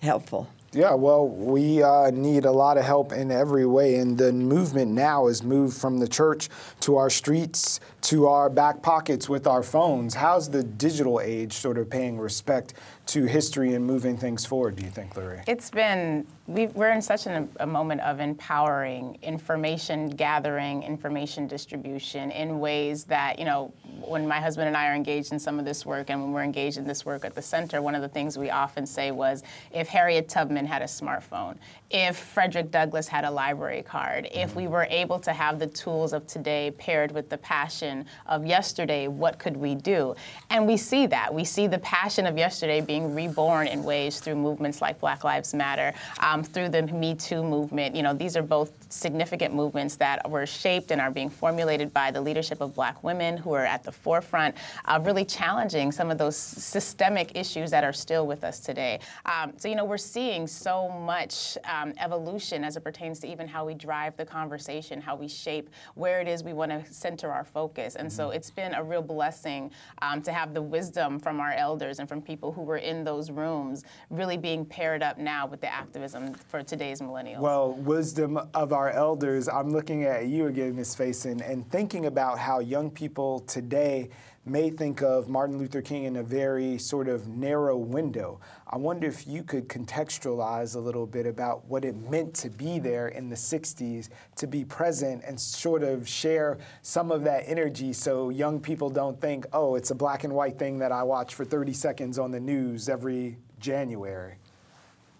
helpful. 0.00 0.48
Yeah, 0.72 0.92
well, 0.92 1.26
we 1.26 1.82
uh, 1.82 2.10
need 2.10 2.44
a 2.44 2.50
lot 2.50 2.76
of 2.76 2.84
help 2.84 3.12
in 3.12 3.30
every 3.30 3.64
way, 3.64 3.96
and 3.96 4.18
the 4.18 4.30
movement 4.30 4.92
now 4.92 5.26
is 5.26 5.42
moved 5.42 5.76
from 5.76 5.98
the 5.98 6.06
church 6.06 6.50
to 6.80 6.96
our 6.96 7.08
streets 7.08 7.80
to 8.02 8.26
our 8.26 8.50
back 8.50 8.82
pockets 8.82 9.28
with 9.28 9.46
our 9.46 9.62
phones. 9.62 10.14
How's 10.14 10.50
the 10.50 10.62
digital 10.62 11.20
age 11.20 11.54
sort 11.54 11.78
of 11.78 11.88
paying 11.88 12.18
respect 12.18 12.74
to 13.06 13.24
history 13.24 13.74
and 13.74 13.86
moving 13.86 14.16
things 14.16 14.44
forward, 14.44 14.74
do 14.74 14.84
you 14.84 14.90
think, 14.90 15.16
Larry? 15.16 15.40
It's 15.46 15.70
been, 15.70 16.26
we 16.48 16.66
are 16.66 16.90
in 16.90 17.00
such 17.00 17.26
an, 17.28 17.48
a 17.60 17.66
moment 17.66 18.00
of 18.00 18.18
empowering 18.18 19.16
information 19.22 20.10
gathering, 20.10 20.82
information 20.82 21.46
distribution 21.46 22.32
in 22.32 22.58
ways 22.58 23.04
that, 23.04 23.38
you 23.38 23.44
know, 23.44 23.72
when 24.00 24.26
my 24.26 24.40
husband 24.40 24.66
and 24.66 24.76
I 24.76 24.88
are 24.88 24.94
engaged 24.94 25.32
in 25.32 25.38
some 25.38 25.60
of 25.60 25.64
this 25.64 25.86
work 25.86 26.10
and 26.10 26.20
when 26.20 26.32
we're 26.32 26.42
engaged 26.42 26.78
in 26.78 26.84
this 26.84 27.04
work 27.06 27.24
at 27.24 27.36
the 27.36 27.42
center, 27.42 27.80
one 27.80 27.94
of 27.94 28.02
the 28.02 28.08
things 28.08 28.36
we 28.36 28.50
often 28.50 28.84
say 28.86 29.12
was 29.12 29.44
if 29.72 29.86
Harriet 29.86 30.28
Tubman 30.28 30.66
had 30.66 30.82
a 30.82 30.86
smartphone, 30.86 31.56
if 31.90 32.16
Frederick 32.16 32.72
Douglass 32.72 33.06
had 33.06 33.24
a 33.24 33.30
library 33.30 33.82
card, 33.82 34.28
if 34.32 34.56
we 34.56 34.66
were 34.66 34.88
able 34.90 35.20
to 35.20 35.32
have 35.32 35.60
the 35.60 35.68
tools 35.68 36.12
of 36.12 36.26
today 36.26 36.72
paired 36.76 37.12
with 37.12 37.28
the 37.28 37.38
passion 37.38 38.04
of 38.26 38.44
yesterday, 38.44 39.06
what 39.06 39.38
could 39.38 39.56
we 39.56 39.76
do? 39.76 40.16
And 40.50 40.66
we 40.66 40.76
see 40.76 41.06
that. 41.06 41.32
We 41.32 41.44
see 41.44 41.68
the 41.68 41.78
passion 41.78 42.26
of 42.26 42.36
yesterday 42.36 42.80
being 42.80 42.95
reborn 43.04 43.66
in 43.66 43.82
ways 43.82 44.20
through 44.20 44.36
movements 44.36 44.80
like 44.80 45.00
Black 45.00 45.24
Lives 45.24 45.54
Matter, 45.54 45.92
um, 46.20 46.42
through 46.42 46.68
the 46.68 46.82
Me 46.82 47.14
Too 47.14 47.42
movement. 47.42 47.94
You 47.94 48.02
know, 48.02 48.14
these 48.14 48.36
are 48.36 48.42
both 48.42 48.72
significant 48.88 49.54
movements 49.54 49.96
that 49.96 50.28
were 50.30 50.46
shaped 50.46 50.90
and 50.90 51.00
are 51.00 51.10
being 51.10 51.30
formulated 51.30 51.92
by 51.92 52.10
the 52.10 52.20
leadership 52.20 52.60
of 52.60 52.74
black 52.74 53.02
women 53.02 53.36
who 53.36 53.52
are 53.52 53.64
at 53.64 53.82
the 53.82 53.92
forefront 53.92 54.54
of 54.86 55.06
really 55.06 55.24
challenging 55.24 55.92
some 55.92 56.10
of 56.10 56.18
those 56.18 56.36
systemic 56.36 57.36
issues 57.36 57.70
that 57.70 57.84
are 57.84 57.92
still 57.92 58.26
with 58.26 58.44
us 58.44 58.60
today. 58.60 59.00
Um, 59.24 59.52
so, 59.56 59.68
you 59.68 59.74
know, 59.74 59.84
we're 59.84 59.98
seeing 59.98 60.46
so 60.46 60.88
much 60.88 61.58
um, 61.64 61.92
evolution 61.98 62.64
as 62.64 62.76
it 62.76 62.84
pertains 62.84 63.18
to 63.20 63.28
even 63.28 63.48
how 63.48 63.64
we 63.64 63.74
drive 63.74 64.16
the 64.16 64.24
conversation, 64.24 65.00
how 65.00 65.16
we 65.16 65.28
shape 65.28 65.70
where 65.94 66.20
it 66.20 66.28
is 66.28 66.42
we 66.42 66.52
want 66.52 66.70
to 66.70 66.92
center 66.92 67.30
our 67.30 67.44
focus. 67.44 67.96
And 67.96 68.12
so 68.12 68.28
mm-hmm. 68.28 68.36
it's 68.36 68.50
been 68.50 68.74
a 68.74 68.82
real 68.82 69.02
blessing 69.02 69.70
um, 70.02 70.22
to 70.22 70.32
have 70.32 70.54
the 70.54 70.62
wisdom 70.62 71.18
from 71.18 71.40
our 71.40 71.52
elders 71.52 71.98
and 71.98 72.08
from 72.08 72.22
people 72.22 72.52
who 72.52 72.62
were 72.62 72.78
in 72.86 73.04
those 73.04 73.30
rooms 73.30 73.84
really 74.10 74.36
being 74.36 74.64
paired 74.64 75.02
up 75.02 75.18
now 75.18 75.46
with 75.46 75.60
the 75.60 75.72
activism 75.72 76.32
for 76.34 76.62
today's 76.62 77.00
millennials. 77.00 77.40
Well, 77.40 77.72
wisdom 77.72 78.38
of 78.54 78.72
our 78.72 78.90
elders, 78.90 79.48
I'm 79.48 79.70
looking 79.70 80.04
at 80.04 80.26
you 80.26 80.46
again, 80.46 80.76
Ms. 80.76 80.94
Faison, 80.94 81.48
and 81.48 81.68
thinking 81.70 82.06
about 82.06 82.38
how 82.38 82.60
young 82.60 82.90
people 82.90 83.40
today 83.40 84.08
may 84.46 84.70
think 84.70 85.02
of 85.02 85.28
Martin 85.28 85.58
Luther 85.58 85.82
King 85.82 86.04
in 86.04 86.16
a 86.16 86.22
very 86.22 86.78
sort 86.78 87.08
of 87.08 87.26
narrow 87.26 87.76
window. 87.76 88.40
I 88.68 88.76
wonder 88.76 89.08
if 89.08 89.26
you 89.26 89.42
could 89.42 89.68
contextualize 89.68 90.76
a 90.76 90.78
little 90.78 91.04
bit 91.04 91.26
about 91.26 91.64
what 91.66 91.84
it 91.84 91.96
meant 92.08 92.32
to 92.34 92.50
be 92.50 92.78
there 92.78 93.08
in 93.08 93.28
the 93.28 93.34
60s, 93.34 94.08
to 94.36 94.46
be 94.46 94.64
present 94.64 95.24
and 95.26 95.38
sort 95.38 95.82
of 95.82 96.08
share 96.08 96.58
some 96.82 97.10
of 97.10 97.24
that 97.24 97.42
energy 97.46 97.92
so 97.92 98.30
young 98.30 98.60
people 98.60 98.88
don't 98.88 99.20
think, 99.20 99.46
oh, 99.52 99.74
it's 99.74 99.90
a 99.90 99.94
black 99.96 100.22
and 100.22 100.32
white 100.32 100.58
thing 100.58 100.78
that 100.78 100.92
I 100.92 101.02
watch 101.02 101.34
for 101.34 101.44
30 101.44 101.72
seconds 101.72 102.16
on 102.18 102.30
the 102.30 102.40
news 102.40 102.88
every 102.88 103.38
January. 103.58 104.36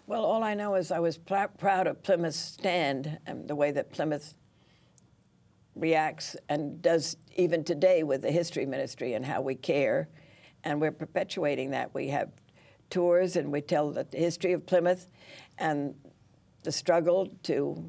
Well, 0.05 0.23
all 0.23 0.41
I 0.41 0.53
know 0.53 0.75
is 0.75 0.89
I 0.89 0.99
was 0.99 1.17
pl- 1.17 1.49
proud 1.57 1.85
of 1.85 2.01
Plymouth's 2.01 2.37
stand 2.37 3.19
and 3.27 3.45
the 3.45 3.55
way 3.55 3.71
that 3.71 3.91
Plymouth 3.91 4.35
reacts 5.79 6.35
and 6.49 6.81
does 6.81 7.17
even 7.35 7.63
today 7.63 8.03
with 8.03 8.21
the 8.21 8.31
history 8.31 8.65
ministry 8.65 9.13
and 9.13 9.25
how 9.25 9.41
we 9.41 9.55
care. 9.55 10.09
And 10.63 10.81
we're 10.81 10.91
perpetuating 10.91 11.71
that. 11.71 11.93
We 11.93 12.09
have 12.09 12.29
tours 12.89 13.35
and 13.35 13.51
we 13.51 13.61
tell 13.61 13.91
the 13.91 14.05
history 14.11 14.53
of 14.53 14.65
Plymouth 14.65 15.07
and 15.57 15.95
the 16.63 16.71
struggle 16.71 17.29
to 17.43 17.83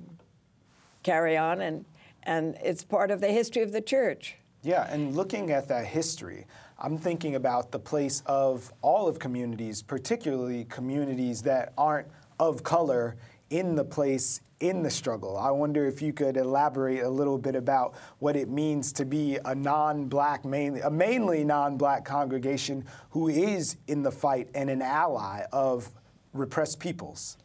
carry 1.02 1.37
on, 1.37 1.61
and, 1.61 1.85
and 2.25 2.57
it's 2.62 2.85
part 2.85 3.11
of 3.11 3.21
the 3.21 3.28
history 3.28 3.62
of 3.62 3.73
the 3.73 3.80
church. 3.80 4.37
Yeah, 4.62 4.87
and 4.92 5.16
looking 5.16 5.50
at 5.50 5.68
that 5.68 5.87
history, 5.87 6.47
I'm 6.78 6.99
thinking 6.99 7.35
about 7.35 7.71
the 7.71 7.78
place 7.78 8.23
of 8.26 8.73
all 8.83 9.09
of 9.09 9.18
communities, 9.18 9.83
particularly 9.83 10.64
communities 10.64 11.42
that 11.42 11.73
aren't 11.78 12.09
of 12.38 12.62
color 12.62 13.16
in 13.50 13.75
the 13.75 13.85
place 13.85 14.40
in 14.61 14.83
the 14.83 14.90
struggle. 14.90 15.37
I 15.37 15.50
wonder 15.50 15.87
if 15.87 16.02
you 16.02 16.12
could 16.12 16.37
elaborate 16.37 17.02
a 17.02 17.09
little 17.09 17.38
bit 17.38 17.55
about 17.55 17.95
what 18.19 18.37
it 18.37 18.49
means 18.49 18.93
to 18.95 19.05
be 19.05 19.38
a 19.45 19.55
non-black, 19.55 20.45
mainly 20.45 20.81
a 20.81 20.90
mainly 20.90 21.45
non-black 21.45 22.05
congregation 22.05 22.85
who 23.11 23.28
is 23.28 23.76
in 23.87 24.02
the 24.02 24.11
fight 24.11 24.49
and 24.55 24.69
an 24.69 24.83
ally 24.83 25.45
of 25.52 25.90
repressed 26.33 26.81
peoples. 26.81 27.38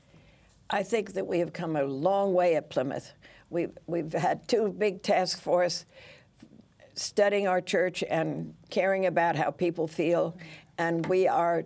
I 0.70 0.82
think 0.82 1.14
that 1.14 1.28
we 1.28 1.40
have 1.40 1.54
come 1.54 1.76
a 1.76 1.84
long 1.84 2.34
way 2.34 2.56
at 2.56 2.70
Plymouth. 2.70 3.14
We've, 3.50 3.78
we've 3.86 4.12
had 4.12 4.48
two 4.48 4.70
big 4.70 5.04
task 5.04 5.40
force 5.40 5.86
studying 6.96 7.48
our 7.48 7.62
church 7.62 8.04
and 8.10 8.56
caring 8.72 9.06
about 9.06 9.36
how 9.36 9.52
people 9.52 9.88
feel, 9.88 10.36
and 10.80 11.06
we 11.06 11.28
are 11.28 11.64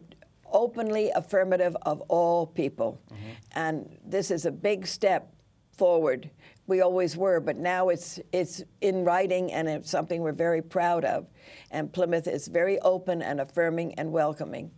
openly 0.52 1.12
affirmative 1.12 1.76
of 1.84 2.02
all 2.02 2.48
people. 2.48 3.02
Mm-hmm. 3.12 3.32
And 3.54 3.98
this 4.06 4.32
is 4.32 4.46
a 4.46 4.52
big 4.52 4.88
step 4.88 5.34
forward. 5.78 6.30
We 6.68 6.82
always 6.82 7.16
were, 7.16 7.40
but 7.40 7.58
now 7.58 7.90
it's 7.90 8.20
it's 8.34 8.62
in 8.82 9.06
writing 9.06 9.54
and 9.54 9.70
it's 9.70 9.90
something 9.90 10.22
we're 10.22 10.34
very 10.34 10.62
proud 10.62 11.06
of. 11.06 11.28
And 11.72 11.92
Plymouth 11.92 12.28
is 12.28 12.48
very 12.48 12.80
open 12.80 13.22
and 13.22 13.40
affirming 13.40 13.94
and 13.96 14.12
welcoming. 14.12 14.72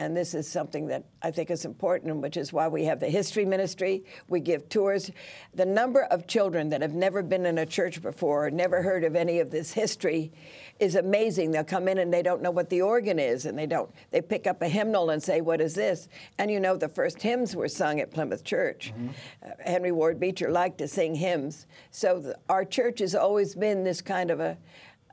And 0.00 0.16
this 0.16 0.32
is 0.32 0.48
something 0.48 0.86
that 0.86 1.04
I 1.20 1.30
think 1.30 1.50
is 1.50 1.66
important, 1.66 2.16
which 2.22 2.38
is 2.38 2.54
why 2.54 2.68
we 2.68 2.84
have 2.84 3.00
the 3.00 3.10
history 3.10 3.44
ministry. 3.44 4.02
We 4.28 4.40
give 4.40 4.70
tours. 4.70 5.10
The 5.52 5.66
number 5.66 6.04
of 6.04 6.26
children 6.26 6.70
that 6.70 6.80
have 6.80 6.94
never 6.94 7.22
been 7.22 7.44
in 7.44 7.58
a 7.58 7.66
church 7.66 8.00
before, 8.00 8.50
never 8.50 8.80
heard 8.80 9.04
of 9.04 9.14
any 9.14 9.40
of 9.40 9.50
this 9.50 9.74
history, 9.74 10.32
is 10.78 10.94
amazing. 10.94 11.50
They'll 11.50 11.64
come 11.64 11.86
in 11.86 11.98
and 11.98 12.10
they 12.10 12.22
don't 12.22 12.40
know 12.40 12.50
what 12.50 12.70
the 12.70 12.80
organ 12.80 13.18
is, 13.18 13.44
and 13.44 13.58
they 13.58 13.66
don't. 13.66 13.90
They 14.10 14.22
pick 14.22 14.46
up 14.46 14.62
a 14.62 14.68
hymnal 14.68 15.10
and 15.10 15.22
say, 15.22 15.42
"What 15.42 15.60
is 15.60 15.74
this?" 15.74 16.08
And 16.38 16.50
you 16.50 16.60
know, 16.60 16.78
the 16.78 16.88
first 16.88 17.20
hymns 17.20 17.54
were 17.54 17.68
sung 17.68 18.00
at 18.00 18.10
Plymouth 18.10 18.42
Church. 18.42 18.94
Mm-hmm. 18.94 19.08
Uh, 19.44 19.70
Henry 19.70 19.92
Ward 19.92 20.18
Beecher 20.18 20.50
liked 20.50 20.78
to 20.78 20.88
sing 20.88 21.14
hymns, 21.14 21.66
so 21.90 22.20
the, 22.20 22.38
our 22.48 22.64
church 22.64 23.00
has 23.00 23.14
always 23.14 23.54
been 23.54 23.84
this 23.84 24.00
kind 24.00 24.30
of 24.30 24.40
a 24.40 24.56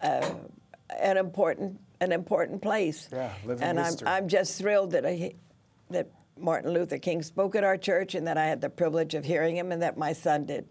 uh, 0.02 0.34
an 0.98 1.18
important 1.18 1.78
an 2.00 2.12
important 2.12 2.62
place. 2.62 3.10
Yeah, 3.12 3.34
living 3.46 3.64
and 3.64 3.80
history. 3.80 4.08
I'm, 4.08 4.24
I'm 4.24 4.28
just 4.28 4.58
thrilled 4.58 4.92
that 4.92 5.06
I, 5.06 5.34
that 5.90 6.10
Martin 6.38 6.72
Luther 6.72 6.98
King 6.98 7.24
spoke 7.24 7.56
at 7.56 7.64
our 7.64 7.78
church 7.78 8.16
and 8.16 8.28
that 8.28 8.38
I 8.38 8.46
had 8.46 8.62
the 8.62 8.70
privilege 8.70 9.16
of 9.16 9.26
hearing 9.26 9.58
him 9.58 9.72
and 9.72 9.82
that 9.82 9.98
my 9.98 10.14
son 10.14 10.46
did. 10.46 10.68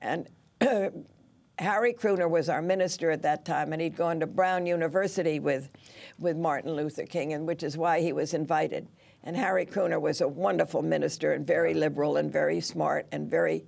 And 0.00 0.28
Harry 1.58 1.94
Kruener 1.94 2.28
was 2.28 2.48
our 2.48 2.60
minister 2.60 3.10
at 3.10 3.22
that 3.22 3.44
time, 3.44 3.72
and 3.72 3.80
he'd 3.80 3.96
gone 3.96 4.20
to 4.20 4.26
Brown 4.26 4.66
University 4.66 5.40
with, 5.40 5.70
with 6.18 6.36
Martin 6.36 6.74
Luther 6.74 7.06
King, 7.06 7.32
and 7.32 7.46
which 7.46 7.62
is 7.62 7.78
why 7.78 8.00
he 8.00 8.12
was 8.12 8.34
invited. 8.34 8.88
And 9.24 9.36
Harry 9.36 9.64
Kruener 9.64 9.98
was 9.98 10.20
a 10.20 10.28
wonderful 10.28 10.82
minister 10.82 11.32
and 11.32 11.46
very 11.46 11.72
liberal 11.72 12.16
and 12.16 12.30
very 12.30 12.60
smart 12.60 13.06
and 13.10 13.30
very 13.30 13.64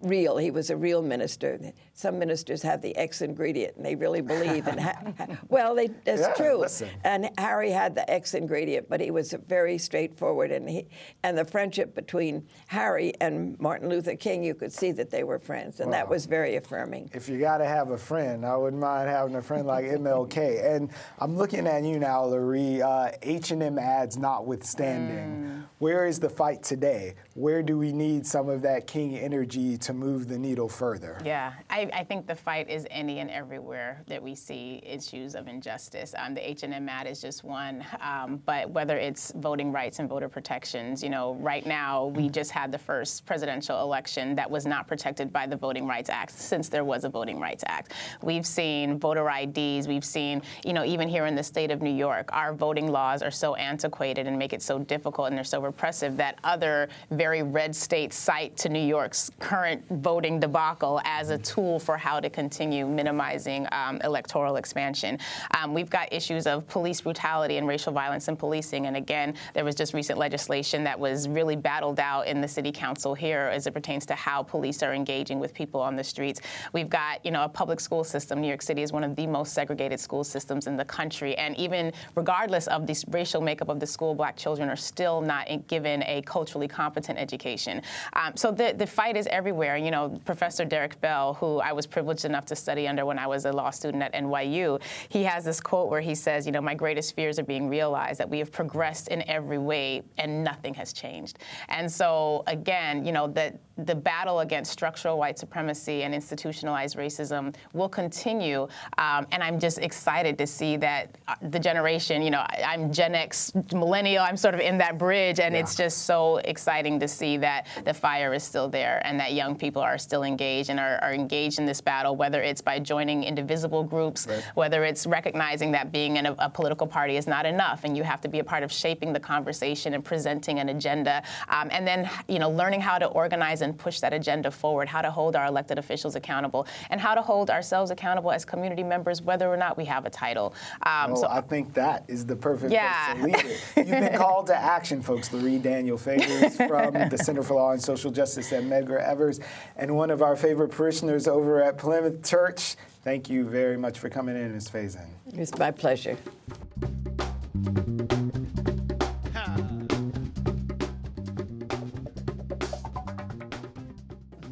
real. 0.00 0.36
He 0.36 0.50
was 0.50 0.70
a 0.70 0.76
real 0.76 1.02
minister. 1.02 1.58
Some 1.92 2.18
ministers 2.18 2.62
have 2.62 2.82
the 2.82 2.96
X 2.96 3.22
ingredient, 3.22 3.76
and 3.76 3.84
they 3.84 3.94
really 3.94 4.20
believe. 4.20 4.66
And 4.66 4.80
ha- 4.80 5.14
well, 5.48 5.74
they, 5.74 5.88
that's 6.04 6.22
yeah, 6.22 6.34
true. 6.34 6.58
Listen. 6.58 6.88
And 7.04 7.30
Harry 7.38 7.70
had 7.70 7.94
the 7.94 8.08
X 8.10 8.34
ingredient, 8.34 8.88
but 8.88 9.00
he 9.00 9.10
was 9.10 9.34
very 9.46 9.78
straightforward. 9.78 10.50
And 10.50 10.68
he 10.68 10.86
and 11.22 11.36
the 11.36 11.44
friendship 11.44 11.94
between 11.94 12.46
Harry 12.68 13.12
and 13.20 13.58
Martin 13.58 13.88
Luther 13.88 14.16
King, 14.16 14.44
you 14.44 14.54
could 14.54 14.72
see 14.72 14.92
that 14.92 15.10
they 15.10 15.24
were 15.24 15.38
friends, 15.38 15.80
and 15.80 15.92
that 15.92 16.08
was 16.08 16.26
very 16.26 16.56
affirming. 16.56 17.10
If 17.12 17.28
you 17.28 17.38
got 17.38 17.58
to 17.58 17.66
have 17.66 17.90
a 17.90 17.98
friend, 17.98 18.44
I 18.44 18.56
wouldn't 18.56 18.80
mind 18.80 19.08
having 19.08 19.34
a 19.36 19.42
friend 19.42 19.66
like 19.66 19.84
MLK. 19.84 20.76
And 20.76 20.90
I'm 21.18 21.36
looking 21.36 21.66
at 21.66 21.84
you 21.84 21.98
now, 21.98 22.24
Larry. 22.24 22.82
Uh, 22.82 23.10
H&M 23.22 23.78
ads 23.78 24.16
notwithstanding. 24.16 25.18
Mm 25.18 25.64
Where 25.78 26.06
is 26.06 26.18
the 26.18 26.28
fight 26.28 26.62
today? 26.62 27.14
Where 27.34 27.62
do 27.62 27.78
we 27.78 27.92
need 27.92 28.26
some 28.26 28.48
of 28.48 28.62
that 28.62 28.86
King 28.86 29.16
energy 29.16 29.76
to 29.78 29.87
move 29.92 30.28
the 30.28 30.38
needle 30.38 30.68
further? 30.68 31.18
Yeah, 31.24 31.52
I, 31.70 31.90
I 31.92 32.04
think 32.04 32.26
the 32.26 32.34
fight 32.34 32.68
is 32.68 32.86
any 32.90 33.18
and 33.20 33.30
everywhere 33.30 34.02
that 34.06 34.22
we 34.22 34.34
see 34.34 34.82
issues 34.84 35.34
of 35.34 35.48
injustice. 35.48 36.14
Um, 36.16 36.34
the 36.34 36.48
H&M 36.48 36.88
ad 36.88 37.06
is 37.06 37.20
just 37.20 37.44
one, 37.44 37.84
um, 38.00 38.42
but 38.44 38.70
whether 38.70 38.96
it's 38.96 39.32
voting 39.36 39.72
rights 39.72 39.98
and 39.98 40.08
voter 40.08 40.28
protections, 40.28 41.02
you 41.02 41.10
know, 41.10 41.34
right 41.34 41.66
now 41.66 42.06
we 42.06 42.28
just 42.28 42.50
had 42.50 42.72
the 42.72 42.78
first 42.78 43.26
presidential 43.26 43.80
election 43.80 44.34
that 44.34 44.50
was 44.50 44.66
not 44.66 44.86
protected 44.86 45.32
by 45.32 45.46
the 45.46 45.56
Voting 45.56 45.86
Rights 45.86 46.10
Act 46.10 46.30
since 46.32 46.68
there 46.68 46.84
was 46.84 47.04
a 47.04 47.08
Voting 47.08 47.38
Rights 47.38 47.64
Act. 47.66 47.92
We've 48.22 48.46
seen 48.46 48.98
voter 48.98 49.28
IDs, 49.28 49.88
we've 49.88 50.04
seen, 50.04 50.42
you 50.64 50.72
know, 50.72 50.84
even 50.84 51.08
here 51.08 51.26
in 51.26 51.34
the 51.34 51.42
state 51.42 51.70
of 51.70 51.82
New 51.82 51.94
York, 51.94 52.30
our 52.32 52.52
voting 52.52 52.88
laws 52.88 53.22
are 53.22 53.30
so 53.30 53.54
antiquated 53.54 54.26
and 54.26 54.38
make 54.38 54.52
it 54.52 54.62
so 54.62 54.78
difficult 54.78 55.28
and 55.28 55.36
they're 55.36 55.44
so 55.44 55.60
repressive 55.60 56.16
that 56.16 56.38
other 56.44 56.88
very 57.10 57.42
red 57.42 57.74
states 57.74 58.16
cite 58.16 58.56
to 58.56 58.68
New 58.68 58.84
York's 58.84 59.30
current 59.38 59.77
voting 59.90 60.40
debacle 60.40 61.00
as 61.04 61.30
a 61.30 61.38
tool 61.38 61.78
for 61.78 61.96
how 61.96 62.20
to 62.20 62.30
continue 62.30 62.86
minimizing 62.86 63.66
um, 63.72 64.00
electoral 64.02 64.56
expansion. 64.56 65.18
Um, 65.56 65.74
we've 65.74 65.90
got 65.90 66.12
issues 66.12 66.46
of 66.46 66.66
police 66.68 67.00
brutality 67.00 67.56
and 67.56 67.66
racial 67.66 67.92
violence 67.92 68.28
in 68.28 68.36
policing. 68.36 68.86
And 68.86 68.96
again, 68.96 69.34
there 69.54 69.64
was 69.64 69.74
just 69.74 69.94
recent 69.94 70.18
legislation 70.18 70.84
that 70.84 70.98
was 70.98 71.28
really 71.28 71.56
battled 71.56 72.00
out 72.00 72.26
in 72.26 72.40
the 72.40 72.48
city 72.48 72.72
council 72.72 73.14
here 73.14 73.50
as 73.52 73.66
it 73.66 73.74
pertains 73.74 74.06
to 74.06 74.14
how 74.14 74.42
police 74.42 74.82
are 74.82 74.94
engaging 74.94 75.38
with 75.38 75.54
people 75.54 75.80
on 75.80 75.96
the 75.96 76.04
streets. 76.04 76.40
We've 76.72 76.88
got, 76.88 77.24
you 77.24 77.30
know, 77.30 77.44
a 77.44 77.48
public 77.48 77.80
school 77.80 78.04
system. 78.04 78.40
New 78.40 78.48
York 78.48 78.62
City 78.62 78.82
is 78.82 78.92
one 78.92 79.04
of 79.04 79.16
the 79.16 79.26
most 79.26 79.52
segregated 79.52 80.00
school 80.00 80.24
systems 80.24 80.66
in 80.66 80.76
the 80.76 80.84
country. 80.84 81.36
And 81.36 81.56
even 81.56 81.92
regardless 82.14 82.66
of 82.68 82.86
the 82.86 83.04
racial 83.08 83.40
makeup 83.40 83.68
of 83.68 83.80
the 83.80 83.86
school, 83.86 84.14
black 84.14 84.36
children 84.36 84.68
are 84.68 84.76
still 84.76 85.20
not 85.20 85.46
given 85.66 86.02
a 86.04 86.22
culturally 86.22 86.68
competent 86.68 87.18
education. 87.18 87.82
Um, 88.14 88.36
so 88.36 88.50
the, 88.50 88.74
the 88.76 88.86
fight 88.86 89.16
is 89.16 89.26
everywhere. 89.28 89.67
You 89.76 89.90
know, 89.90 90.20
Professor 90.24 90.64
Derek 90.64 91.00
Bell, 91.00 91.34
who 91.34 91.58
I 91.58 91.72
was 91.72 91.86
privileged 91.86 92.24
enough 92.24 92.46
to 92.46 92.56
study 92.56 92.88
under 92.88 93.04
when 93.04 93.18
I 93.18 93.26
was 93.26 93.44
a 93.44 93.52
law 93.52 93.70
student 93.70 94.02
at 94.02 94.14
NYU, 94.14 94.80
he 95.08 95.22
has 95.24 95.44
this 95.44 95.60
quote 95.60 95.90
where 95.90 96.00
he 96.00 96.14
says, 96.14 96.46
you 96.46 96.52
know, 96.52 96.60
my 96.60 96.74
greatest 96.74 97.14
fears 97.14 97.38
are 97.38 97.44
being 97.44 97.68
realized, 97.68 98.20
that 98.20 98.28
we 98.28 98.38
have 98.38 98.52
progressed 98.52 99.08
in 99.08 99.28
every 99.28 99.58
way 99.58 100.02
and 100.16 100.44
nothing 100.44 100.74
has 100.74 100.92
changed. 100.92 101.38
And 101.68 101.90
so, 101.90 102.42
again, 102.46 103.04
you 103.04 103.12
know, 103.12 103.26
the, 103.26 103.58
the 103.78 103.94
battle 103.94 104.40
against 104.40 104.72
structural 104.72 105.18
white 105.18 105.38
supremacy 105.38 106.02
and 106.02 106.12
institutionalized 106.14 106.96
racism 106.96 107.54
will 107.72 107.88
continue. 107.88 108.66
Um, 108.98 109.26
and 109.30 109.42
I'm 109.42 109.60
just 109.60 109.78
excited 109.78 110.36
to 110.38 110.46
see 110.46 110.76
that 110.78 111.16
uh, 111.28 111.36
the 111.42 111.58
generation, 111.60 112.20
you 112.22 112.30
know, 112.30 112.44
I'm 112.64 112.92
Gen 112.92 113.14
X, 113.14 113.52
millennial, 113.72 114.24
I'm 114.24 114.36
sort 114.36 114.54
of 114.54 114.60
in 114.60 114.78
that 114.78 114.98
bridge, 114.98 115.38
and 115.38 115.54
yeah. 115.54 115.60
it's 115.60 115.76
just 115.76 116.06
so 116.06 116.38
exciting 116.38 116.98
to 116.98 117.06
see 117.06 117.36
that 117.36 117.66
the 117.84 117.94
fire 117.94 118.34
is 118.34 118.42
still 118.42 118.68
there 118.68 119.00
and 119.04 119.18
that 119.20 119.32
young 119.32 119.54
people 119.54 119.80
are 119.80 119.96
still 119.96 120.24
engaged 120.24 120.70
and 120.70 120.80
are, 120.80 120.98
are 121.02 121.14
engaged 121.14 121.60
in 121.60 121.66
this 121.66 121.80
battle, 121.80 122.16
whether 122.16 122.42
it's 122.42 122.60
by 122.60 122.80
joining 122.80 123.22
indivisible 123.22 123.84
groups, 123.84 124.26
right. 124.26 124.42
whether 124.54 124.84
it's 124.84 125.06
recognizing 125.06 125.70
that 125.70 125.92
being 125.92 126.16
in 126.16 126.26
a, 126.26 126.34
a, 126.38 126.50
political 126.50 126.86
party 126.86 127.16
is 127.16 127.26
not 127.26 127.46
enough 127.46 127.84
and 127.84 127.96
you 127.96 128.02
have 128.02 128.20
to 128.20 128.28
be 128.28 128.40
a 128.40 128.44
part 128.44 128.62
of 128.62 128.72
shaping 128.72 129.12
the 129.12 129.20
conversation 129.20 129.94
and 129.94 130.04
presenting 130.04 130.58
an 130.58 130.70
agenda, 130.70 131.22
um, 131.48 131.68
and 131.70 131.86
then 131.86 132.10
you 132.26 132.40
know 132.40 132.50
learning 132.50 132.80
how 132.80 132.98
to 132.98 133.06
organize 133.06 133.62
and 133.62 133.67
push 133.72 134.00
that 134.00 134.12
agenda 134.12 134.50
forward, 134.50 134.88
how 134.88 135.02
to 135.02 135.10
hold 135.10 135.36
our 135.36 135.46
elected 135.46 135.78
officials 135.78 136.14
accountable, 136.14 136.66
and 136.90 137.00
how 137.00 137.14
to 137.14 137.22
hold 137.22 137.50
ourselves 137.50 137.90
accountable 137.90 138.30
as 138.30 138.44
community 138.44 138.82
members, 138.82 139.22
whether 139.22 139.48
or 139.48 139.56
not 139.56 139.76
we 139.76 139.84
have 139.84 140.06
a 140.06 140.10
title. 140.10 140.54
Um, 140.84 141.12
well, 141.12 141.16
so 141.16 141.28
I 141.28 141.40
think 141.40 141.74
that 141.74 142.04
is 142.08 142.26
the 142.26 142.36
perfect 142.36 142.72
yeah. 142.72 143.14
place 143.14 143.20
to 143.20 143.26
leave 143.26 143.60
it. 143.76 143.88
You've 143.88 144.00
been 144.00 144.18
called 144.18 144.46
to 144.48 144.56
action, 144.56 145.02
folks. 145.02 145.28
Lurie 145.30 145.62
Daniel 145.62 145.98
Favors 145.98 146.56
from 146.56 146.94
the 147.08 147.18
Center 147.18 147.42
for 147.42 147.54
Law 147.54 147.72
and 147.72 147.82
Social 147.82 148.10
Justice 148.10 148.52
at 148.52 148.62
Medgar 148.64 149.02
Evers, 149.02 149.40
and 149.76 149.94
one 149.96 150.10
of 150.10 150.22
our 150.22 150.36
favorite 150.36 150.70
parishioners 150.70 151.28
over 151.28 151.62
at 151.62 151.78
Plymouth 151.78 152.28
Church. 152.28 152.76
Thank 153.04 153.30
you 153.30 153.44
very 153.44 153.76
much 153.76 153.98
for 153.98 154.08
coming 154.08 154.36
in, 154.36 154.52
Ms. 154.52 154.68
Faison. 154.68 155.06
It's 155.32 155.56
my 155.56 155.70
pleasure. 155.70 156.16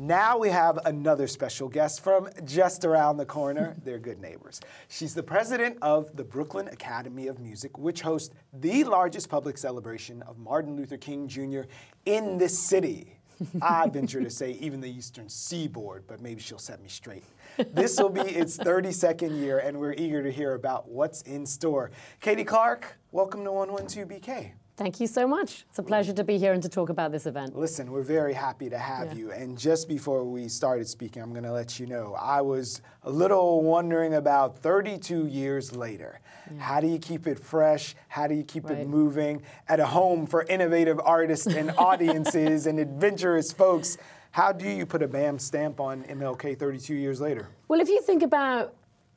Now 0.06 0.38
we 0.38 0.50
have 0.50 0.78
another 0.86 1.26
special 1.26 1.68
guest 1.68 2.00
from 2.00 2.28
just 2.44 2.84
around 2.84 3.16
the 3.16 3.26
corner. 3.26 3.74
They're 3.84 3.98
good 3.98 4.20
neighbors. 4.20 4.60
She's 4.86 5.14
the 5.14 5.22
president 5.24 5.78
of 5.82 6.16
the 6.16 6.22
Brooklyn 6.22 6.68
Academy 6.68 7.26
of 7.26 7.40
Music, 7.40 7.76
which 7.76 8.02
hosts 8.02 8.32
the 8.52 8.84
largest 8.84 9.28
public 9.28 9.58
celebration 9.58 10.22
of 10.22 10.38
Martin 10.38 10.76
Luther 10.76 10.96
King 10.96 11.26
Jr. 11.26 11.62
in 12.04 12.38
the 12.38 12.48
city. 12.48 13.18
I 13.60 13.88
venture 13.88 14.22
to 14.22 14.30
say 14.30 14.52
even 14.60 14.80
the 14.80 14.88
Eastern 14.88 15.28
Seaboard, 15.28 16.04
but 16.06 16.20
maybe 16.20 16.40
she'll 16.40 16.56
set 16.58 16.80
me 16.80 16.88
straight. 16.88 17.24
This 17.72 17.98
will 17.98 18.08
be 18.08 18.20
its 18.20 18.56
32nd 18.58 19.36
year, 19.40 19.58
and 19.58 19.76
we're 19.76 19.94
eager 19.94 20.22
to 20.22 20.30
hear 20.30 20.54
about 20.54 20.88
what's 20.88 21.22
in 21.22 21.44
store. 21.44 21.90
Katy 22.20 22.44
Clark, 22.44 22.96
welcome 23.10 23.42
to 23.42 23.50
112BK. 23.50 24.52
Thank 24.76 25.00
you 25.00 25.06
so 25.06 25.26
much. 25.26 25.64
It's 25.70 25.78
a 25.78 25.82
pleasure 25.82 26.12
to 26.12 26.22
be 26.22 26.36
here 26.36 26.52
and 26.52 26.62
to 26.62 26.68
talk 26.68 26.90
about 26.90 27.10
this 27.10 27.24
event. 27.24 27.56
Listen, 27.56 27.90
we're 27.90 28.02
very 28.02 28.34
happy 28.34 28.68
to 28.68 28.76
have 28.76 29.12
yeah. 29.12 29.18
you. 29.18 29.32
And 29.32 29.56
just 29.56 29.88
before 29.88 30.22
we 30.22 30.48
started 30.48 30.86
speaking, 30.86 31.22
I'm 31.22 31.30
going 31.30 31.44
to 31.44 31.52
let 31.52 31.80
you 31.80 31.86
know 31.86 32.14
I 32.20 32.42
was 32.42 32.82
a 33.02 33.10
little 33.10 33.62
wondering 33.62 34.12
about 34.12 34.58
32 34.58 35.28
years 35.28 35.74
later. 35.74 36.20
Yeah. 36.54 36.60
How 36.60 36.80
do 36.80 36.88
you 36.88 36.98
keep 36.98 37.26
it 37.26 37.38
fresh? 37.38 37.94
How 38.08 38.26
do 38.26 38.34
you 38.34 38.44
keep 38.44 38.68
right. 38.68 38.80
it 38.80 38.86
moving 38.86 39.40
at 39.66 39.80
a 39.80 39.86
home 39.86 40.26
for 40.26 40.42
innovative 40.42 41.00
artists 41.02 41.46
and 41.46 41.70
audiences 41.78 42.66
and 42.66 42.78
adventurous 42.78 43.52
folks? 43.52 43.96
How 44.32 44.52
do 44.52 44.68
you 44.68 44.84
put 44.84 45.02
a 45.02 45.08
BAM 45.08 45.38
stamp 45.38 45.80
on 45.80 46.04
MLK 46.04 46.58
32 46.58 46.94
years 46.94 47.18
later? 47.18 47.48
Well, 47.68 47.80
if 47.80 47.88
you 47.88 48.02
think 48.02 48.22
about 48.22 48.74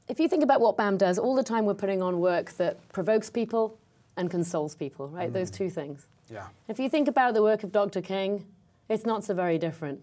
if 0.07 0.19
you 0.19 0.27
think 0.27 0.41
about 0.41 0.59
what 0.59 0.75
BAM 0.75 0.97
does, 0.97 1.19
all 1.19 1.35
the 1.35 1.43
time 1.43 1.65
we're 1.65 1.75
putting 1.75 2.01
on 2.01 2.19
work 2.19 2.51
that 2.53 2.77
provokes 2.89 3.29
people, 3.29 3.77
and 4.19 4.29
consoles 4.29 4.75
people, 4.75 5.07
right? 5.07 5.29
Mm. 5.29 5.33
Those 5.33 5.49
two 5.49 5.69
things. 5.69 6.07
Yeah. 6.29 6.47
If 6.67 6.77
you 6.79 6.89
think 6.89 7.07
about 7.07 7.33
the 7.33 7.41
work 7.41 7.63
of 7.63 7.71
Dr. 7.71 8.01
King, 8.01 8.45
it's 8.89 9.05
not 9.05 9.23
so 9.23 9.33
very 9.33 9.57
different. 9.57 10.01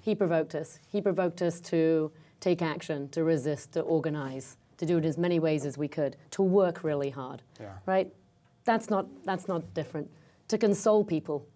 He 0.00 0.14
provoked 0.14 0.54
us. 0.54 0.78
He 0.88 1.00
provoked 1.00 1.42
us 1.42 1.60
to 1.62 2.12
take 2.40 2.62
action, 2.62 3.08
to 3.10 3.24
resist, 3.24 3.72
to 3.72 3.80
organize, 3.80 4.56
to 4.78 4.86
do 4.86 4.98
it 4.98 5.04
as 5.04 5.18
many 5.18 5.38
ways 5.38 5.64
as 5.64 5.76
we 5.76 5.88
could, 5.88 6.16
to 6.32 6.42
work 6.42 6.84
really 6.84 7.10
hard. 7.10 7.42
Yeah. 7.58 7.72
Right? 7.86 8.12
That's 8.64 8.90
not 8.90 9.06
that's 9.24 9.48
not 9.48 9.74
different. 9.74 10.10
To 10.48 10.58
console 10.58 11.04
people, 11.04 11.46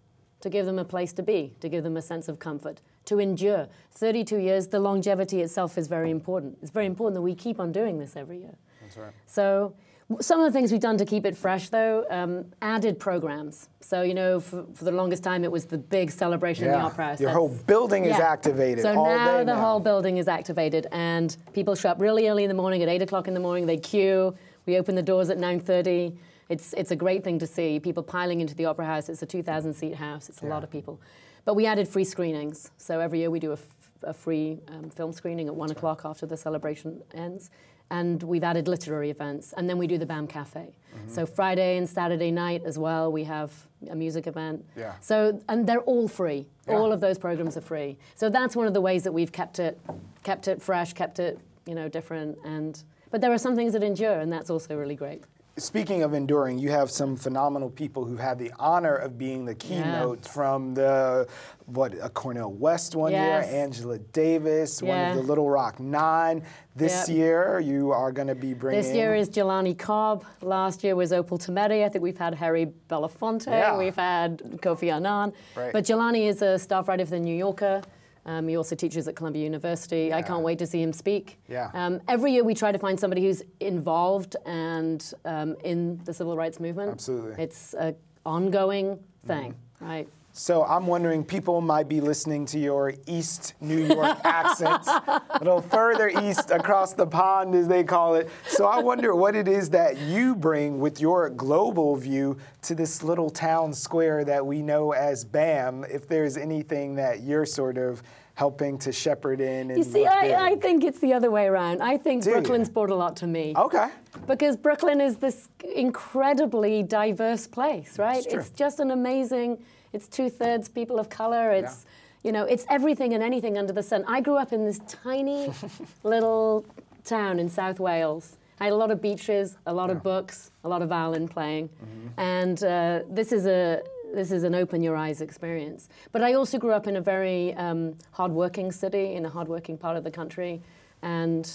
to 0.41 0.49
give 0.49 0.65
them 0.65 0.79
a 0.79 0.85
place 0.85 1.13
to 1.13 1.23
be, 1.23 1.55
to 1.61 1.69
give 1.69 1.83
them 1.83 1.97
a 1.97 2.01
sense 2.01 2.27
of 2.27 2.39
comfort, 2.39 2.81
to 3.05 3.19
endure. 3.19 3.67
32 3.91 4.37
years, 4.37 4.67
the 4.67 4.79
longevity 4.79 5.41
itself 5.41 5.77
is 5.77 5.87
very 5.87 6.09
important. 6.09 6.57
It's 6.61 6.71
very 6.71 6.85
important 6.85 7.15
that 7.15 7.21
we 7.21 7.35
keep 7.35 7.59
on 7.59 7.71
doing 7.71 7.99
this 7.99 8.15
every 8.15 8.39
year. 8.39 8.55
That's 8.81 8.97
right. 8.97 9.13
So 9.25 9.73
some 10.19 10.39
of 10.39 10.51
the 10.51 10.51
things 10.51 10.71
we've 10.71 10.81
done 10.81 10.97
to 10.97 11.05
keep 11.05 11.25
it 11.25 11.37
fresh, 11.37 11.69
though, 11.69 12.05
um, 12.09 12.45
added 12.61 12.99
programs. 12.99 13.69
So, 13.79 14.01
you 14.01 14.13
know, 14.13 14.39
for, 14.39 14.65
for, 14.73 14.85
the 14.85 14.91
longest 14.91 15.23
time, 15.23 15.43
it 15.43 15.51
was 15.51 15.65
the 15.65 15.77
big 15.77 16.11
celebration 16.11 16.65
yeah. 16.65 16.73
in 16.73 16.79
the 16.79 16.85
Opera 16.85 17.05
House. 17.05 17.19
Your 17.19 17.27
That's, 17.27 17.37
whole 17.37 17.49
building 17.67 18.05
yeah. 18.05 18.15
is 18.15 18.19
activated. 18.19 18.83
So 18.83 18.93
now 18.93 19.37
the 19.39 19.45
now. 19.45 19.61
whole 19.61 19.79
building 19.79 20.17
is 20.17 20.27
activated, 20.27 20.87
and 20.91 21.35
people 21.53 21.75
show 21.75 21.89
up 21.89 22.01
really 22.01 22.27
early 22.27 22.43
in 22.43 22.47
the 22.47 22.55
morning 22.55 22.81
at 22.81 22.89
8 22.89 23.01
o'clock 23.03 23.27
in 23.27 23.33
the 23.33 23.39
morning. 23.39 23.65
They 23.65 23.77
queue. 23.77 24.35
We 24.65 24.77
open 24.77 24.95
the 24.95 25.03
doors 25.03 25.29
at 25.29 25.37
9.30. 25.37 26.15
It's, 26.49 26.73
it's 26.73 26.91
a 26.91 26.95
great 26.95 27.23
thing 27.23 27.39
to 27.39 27.47
see, 27.47 27.79
people 27.79 28.03
piling 28.03 28.41
into 28.41 28.55
the 28.55 28.65
Opera 28.65 28.85
House. 28.85 29.09
It's 29.09 29.21
a 29.21 29.27
2,000-seat 29.27 29.95
house. 29.95 30.29
It's 30.29 30.41
a 30.41 30.45
yeah. 30.45 30.51
lot 30.51 30.63
of 30.63 30.69
people. 30.69 30.99
But 31.45 31.55
we 31.55 31.65
added 31.65 31.87
free 31.87 32.03
screenings. 32.03 32.71
So 32.77 32.99
every 32.99 33.19
year 33.19 33.29
we 33.29 33.39
do 33.39 33.53
a, 33.53 33.57
a 34.03 34.13
free 34.13 34.59
um, 34.67 34.89
film 34.89 35.13
screening 35.13 35.47
at 35.47 35.55
1 35.55 35.71
o'clock 35.71 36.01
after 36.05 36.25
the 36.25 36.37
celebration 36.37 37.01
ends 37.13 37.49
and 37.91 38.23
we've 38.23 38.43
added 38.43 38.67
literary 38.67 39.09
events, 39.09 39.53
and 39.55 39.69
then 39.69 39.77
we 39.77 39.85
do 39.85 39.97
the 39.97 40.05
BAM 40.05 40.25
Cafe. 40.25 40.61
Mm-hmm. 40.61 41.09
So 41.09 41.25
Friday 41.25 41.77
and 41.77 41.87
Saturday 41.87 42.31
night 42.31 42.63
as 42.65 42.79
well, 42.79 43.11
we 43.11 43.25
have 43.25 43.51
a 43.89 43.95
music 43.95 44.25
event. 44.25 44.65
Yeah. 44.75 44.93
So 45.01 45.39
and 45.49 45.67
they're 45.67 45.81
all 45.81 46.07
free. 46.07 46.47
Yeah. 46.67 46.75
All 46.75 46.91
of 46.91 47.01
those 47.01 47.19
programs 47.19 47.57
are 47.57 47.61
free. 47.61 47.97
So 48.15 48.29
that's 48.29 48.55
one 48.55 48.65
of 48.65 48.73
the 48.73 48.81
ways 48.81 49.03
that 49.03 49.11
we've 49.11 49.31
kept 49.31 49.59
it, 49.59 49.79
kept 50.23 50.47
it 50.47 50.61
fresh, 50.61 50.93
kept 50.93 51.19
it 51.19 51.37
you 51.65 51.75
know 51.75 51.89
different, 51.89 52.37
and 52.43 52.81
but 53.11 53.19
there 53.19 53.31
are 53.31 53.37
some 53.37 53.55
things 53.55 53.73
that 53.73 53.83
endure, 53.83 54.19
and 54.19 54.31
that's 54.31 54.49
also 54.49 54.75
really 54.75 54.95
great 54.95 55.23
speaking 55.57 56.03
of 56.03 56.13
enduring, 56.13 56.59
you 56.59 56.69
have 56.71 56.89
some 56.89 57.15
phenomenal 57.15 57.69
people 57.69 58.05
who've 58.05 58.19
had 58.19 58.39
the 58.39 58.51
honor 58.57 58.95
of 58.95 59.17
being 59.17 59.45
the 59.45 59.55
keynote 59.55 60.19
yeah. 60.23 60.31
from 60.31 60.73
the 60.73 61.27
what 61.65 61.93
a 62.01 62.09
Cornel 62.09 62.51
West 62.51 62.95
one 62.95 63.11
yes. 63.11 63.49
year, 63.49 63.61
Angela 63.61 63.99
Davis, 63.99 64.81
yeah. 64.81 64.89
one 64.89 65.11
of 65.11 65.17
the 65.17 65.27
Little 65.27 65.49
Rock 65.49 65.79
Nine. 65.79 66.43
This 66.75 67.07
yep. 67.09 67.17
year, 67.17 67.59
you 67.59 67.91
are 67.91 68.11
going 68.11 68.27
to 68.27 68.35
be 68.35 68.53
bringing. 68.53 68.81
This 68.81 68.93
year 68.93 69.13
is 69.13 69.29
Jelani 69.29 69.77
Cobb. 69.77 70.25
Last 70.41 70.83
year 70.83 70.95
was 70.95 71.13
Opal 71.13 71.37
Tometi. 71.37 71.83
I 71.83 71.89
think 71.89 72.01
we've 72.01 72.17
had 72.17 72.33
Harry 72.33 72.71
Belafonte. 72.89 73.47
Yeah. 73.47 73.77
We've 73.77 73.95
had 73.95 74.39
Kofi 74.61 74.91
Annan. 74.91 75.33
Right. 75.55 75.73
But 75.73 75.85
Jelani 75.85 76.27
is 76.27 76.41
a 76.41 76.57
staff 76.57 76.87
writer 76.87 77.05
for 77.05 77.11
the 77.11 77.19
New 77.19 77.35
Yorker. 77.35 77.81
Um, 78.25 78.47
he 78.47 78.55
also 78.55 78.75
teaches 78.75 79.07
at 79.07 79.15
Columbia 79.15 79.43
University. 79.43 80.07
Yeah. 80.09 80.17
I 80.17 80.21
can't 80.21 80.43
wait 80.43 80.59
to 80.59 80.67
see 80.67 80.81
him 80.81 80.93
speak. 80.93 81.39
Yeah. 81.47 81.71
Um, 81.73 82.01
every 82.07 82.33
year 82.33 82.43
we 82.43 82.53
try 82.53 82.71
to 82.71 82.77
find 82.77 82.99
somebody 82.99 83.23
who's 83.23 83.43
involved 83.59 84.35
and 84.45 85.13
um, 85.25 85.55
in 85.63 85.99
the 86.05 86.13
civil 86.13 86.37
rights 86.37 86.59
movement. 86.59 86.91
Absolutely. 86.91 87.43
It's 87.43 87.73
an 87.73 87.95
ongoing 88.25 88.99
thing. 89.25 89.53
Mm-hmm. 89.53 89.85
Right. 89.85 90.07
So 90.33 90.63
I'm 90.63 90.87
wondering, 90.87 91.25
people 91.25 91.59
might 91.59 91.89
be 91.89 91.99
listening 91.99 92.45
to 92.47 92.59
your 92.59 92.93
East 93.05 93.53
New 93.59 93.85
York 93.85 94.17
accents, 94.23 94.87
a 94.87 95.21
little 95.39 95.61
further 95.61 96.09
east 96.09 96.51
across 96.51 96.93
the 96.93 97.05
pond, 97.05 97.53
as 97.53 97.67
they 97.67 97.83
call 97.83 98.15
it. 98.15 98.29
So 98.47 98.65
I 98.65 98.79
wonder 98.79 99.13
what 99.13 99.35
it 99.35 99.47
is 99.47 99.69
that 99.71 99.97
you 99.97 100.35
bring 100.35 100.79
with 100.79 101.01
your 101.01 101.29
global 101.29 101.95
view 101.97 102.37
to 102.63 102.75
this 102.75 103.03
little 103.03 103.29
town 103.29 103.73
square 103.73 104.23
that 104.23 104.45
we 104.45 104.61
know 104.61 104.93
as 104.93 105.25
BAM. 105.25 105.83
If 105.83 106.07
there's 106.07 106.37
anything 106.37 106.95
that 106.95 107.21
you're 107.21 107.45
sort 107.45 107.77
of 107.77 108.01
helping 108.35 108.77
to 108.79 108.91
shepherd 108.91 109.41
in. 109.41 109.69
And 109.69 109.77
You 109.77 109.83
see, 109.83 110.05
I, 110.05 110.51
I 110.51 110.55
think 110.55 110.83
it's 110.83 110.99
the 110.99 111.13
other 111.13 111.29
way 111.29 111.45
around. 111.45 111.83
I 111.83 111.97
think 111.97 112.23
Do 112.23 112.29
you? 112.29 112.35
Brooklyn's 112.37 112.69
brought 112.69 112.89
a 112.89 112.95
lot 112.95 113.17
to 113.17 113.27
me. 113.27 113.53
Okay. 113.55 113.89
Because 114.25 114.55
Brooklyn 114.55 115.01
is 115.01 115.17
this 115.17 115.49
incredibly 115.75 116.81
diverse 116.83 117.47
place, 117.47 117.99
right? 117.99 118.25
It's 118.25 118.49
just 118.49 118.79
an 118.79 118.91
amazing. 118.91 119.63
It's 119.93 120.07
two 120.07 120.29
thirds 120.29 120.69
people 120.69 120.99
of 120.99 121.09
color. 121.09 121.51
It's 121.51 121.85
you 122.23 122.31
know, 122.31 122.43
it's 122.45 122.65
everything 122.69 123.13
and 123.15 123.23
anything 123.23 123.57
under 123.57 123.73
the 123.73 123.81
sun. 123.81 124.03
I 124.07 124.21
grew 124.21 124.37
up 124.37 124.53
in 124.53 124.65
this 124.65 124.79
tiny 124.87 125.51
little 126.03 126.65
town 127.03 127.39
in 127.39 127.49
South 127.49 127.79
Wales. 127.79 128.37
I 128.59 128.65
had 128.65 128.73
a 128.73 128.75
lot 128.75 128.91
of 128.91 129.01
beaches, 129.01 129.57
a 129.65 129.73
lot 129.73 129.89
of 129.89 130.03
books, 130.03 130.51
a 130.63 130.69
lot 130.69 130.83
of 130.83 130.89
violin 130.89 131.27
playing, 131.27 131.69
and 132.17 132.63
uh, 132.63 132.99
this 133.09 133.31
is 133.31 133.47
a 133.47 133.81
this 134.13 134.31
is 134.31 134.43
an 134.43 134.53
open 134.53 134.83
your 134.83 134.95
eyes 134.95 135.21
experience. 135.21 135.89
But 136.11 136.21
I 136.21 136.33
also 136.33 136.59
grew 136.59 136.73
up 136.73 136.85
in 136.85 136.97
a 136.97 137.01
very 137.01 137.55
um, 137.55 137.97
hardworking 138.11 138.71
city, 138.71 139.15
in 139.15 139.25
a 139.25 139.29
hardworking 139.29 139.77
part 139.79 139.97
of 139.97 140.03
the 140.03 140.11
country, 140.11 140.61
and 141.01 141.49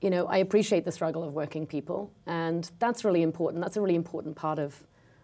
you 0.00 0.08
know, 0.08 0.26
I 0.26 0.38
appreciate 0.38 0.86
the 0.86 0.92
struggle 0.92 1.22
of 1.22 1.34
working 1.34 1.66
people, 1.66 2.10
and 2.26 2.70
that's 2.78 3.04
really 3.04 3.22
important. 3.22 3.62
That's 3.62 3.76
a 3.76 3.82
really 3.82 3.96
important 3.96 4.34
part 4.34 4.58
of, 4.58 4.80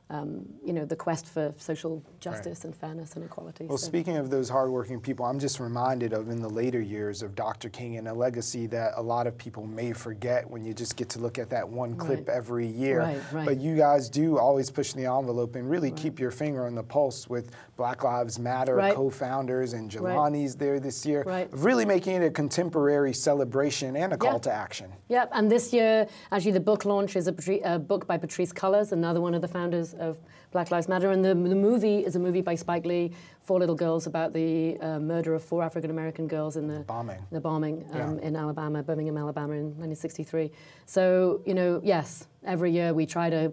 um, 0.09 0.45
you 0.65 0.73
know, 0.73 0.85
the 0.85 0.95
quest 0.95 1.27
for 1.27 1.53
social 1.59 2.01
justice 2.21 2.65
and 2.65 2.75
fairness 2.77 3.17
and 3.17 3.25
equality. 3.25 3.67
Well, 3.67 3.77
So- 3.77 3.89
speaking 3.89 4.17
of 4.17 4.31
those 4.31 4.49
hardworking 4.49 5.01
people, 5.01 5.25
I'm 5.27 5.41
just 5.41 5.59
reminded 5.59 6.13
of 6.13 6.31
in 6.31 6.41
the 6.41 6.49
later 6.49 6.81
years 6.81 7.23
of 7.23 7.35
Dr. 7.35 7.69
King 7.69 7.97
and 7.97 8.07
a 8.07 8.15
legacy 8.15 8.69
that 8.69 8.93
a 8.97 9.03
lot 9.03 9.27
of 9.27 9.37
people 9.37 9.67
may 9.67 9.93
forget 9.93 10.49
when 10.49 10.65
you 10.65 10.73
just 10.75 10.95
get 10.97 11.09
to 11.11 11.19
look 11.19 11.39
at 11.41 11.51
that 11.51 11.69
one 11.69 11.97
clip 11.97 12.29
Right. 12.29 12.37
every 12.37 12.67
year. 12.69 13.01
Right, 13.01 13.21
right. 13.33 13.47
But 13.47 13.59
you 13.59 13.75
guys 13.77 14.09
do 14.09 14.39
always 14.39 14.71
push 14.71 14.93
the 14.93 15.07
envelope 15.07 15.57
and 15.57 15.69
really 15.69 15.91
keep 15.91 16.21
your 16.21 16.31
finger 16.31 16.67
on 16.67 16.77
the 16.77 16.85
pulse 16.85 17.29
with 17.29 17.51
Black 17.77 18.05
Lives 18.05 18.39
Matter 18.39 18.77
Right. 18.77 18.95
co-founders 18.95 19.73
and 19.73 19.91
Jelani's 19.91 20.55
there 20.55 20.79
this 20.79 21.05
year, 21.05 21.25
Right. 21.27 21.49
really 21.53 21.85
making 21.85 22.23
it 22.23 22.27
a 22.27 22.31
contemporary 22.31 23.13
celebration 23.13 23.97
and 23.97 24.13
a 24.13 24.17
call 24.17 24.35
Yeah. 24.35 24.39
to 24.39 24.53
action. 24.53 24.93
Yep, 25.09 25.31
and 25.33 25.51
this 25.51 25.73
year, 25.73 26.07
actually, 26.31 26.53
the 26.53 26.61
book 26.61 26.85
launch 26.85 27.17
is 27.17 27.27
a, 27.27 27.35
a 27.65 27.79
book 27.81 28.07
by 28.07 28.17
Patrisse 28.19 28.53
Cullors, 28.55 28.93
another 28.93 29.21
one 29.21 29.35
of 29.35 29.43
the 29.43 29.49
founders 29.49 29.95
of 29.99 30.19
Black 30.53 30.71
Lives 30.71 30.89
Matter. 30.89 31.11
And 31.11 31.25
the, 31.25 31.29
the 31.35 31.55
movie 31.55 32.05
is 32.05 32.17
a 32.17 32.19
movie 32.19 32.41
by 32.41 32.55
Spike 32.55 32.85
Lee, 32.87 33.13
Four 33.43 33.59
Little 33.61 33.75
Girls, 33.75 34.07
about 34.07 34.33
the 34.33 34.79
uh, 34.81 34.99
murder 34.99 35.35
of 35.35 35.43
four 35.45 35.63
African 35.63 35.91
American 35.91 36.27
girls 36.27 36.57
in 36.57 36.67
the, 36.69 36.81
bombing. 36.81 37.25
The 37.31 37.41
bombing 37.41 37.85
um, 37.93 38.19
Yeah. 38.19 38.27
in 38.27 38.37
Alabama, 38.37 38.83
Birmingham, 38.83 39.17
Alabama, 39.17 39.55
in 39.55 39.65
1963. 39.79 40.51
So, 40.87 41.41
you 41.45 41.55
know, 41.55 41.81
yes, 41.85 42.27
every 42.45 42.73
year 42.73 42.95
we 42.95 43.07
try 43.07 43.31
to, 43.31 43.53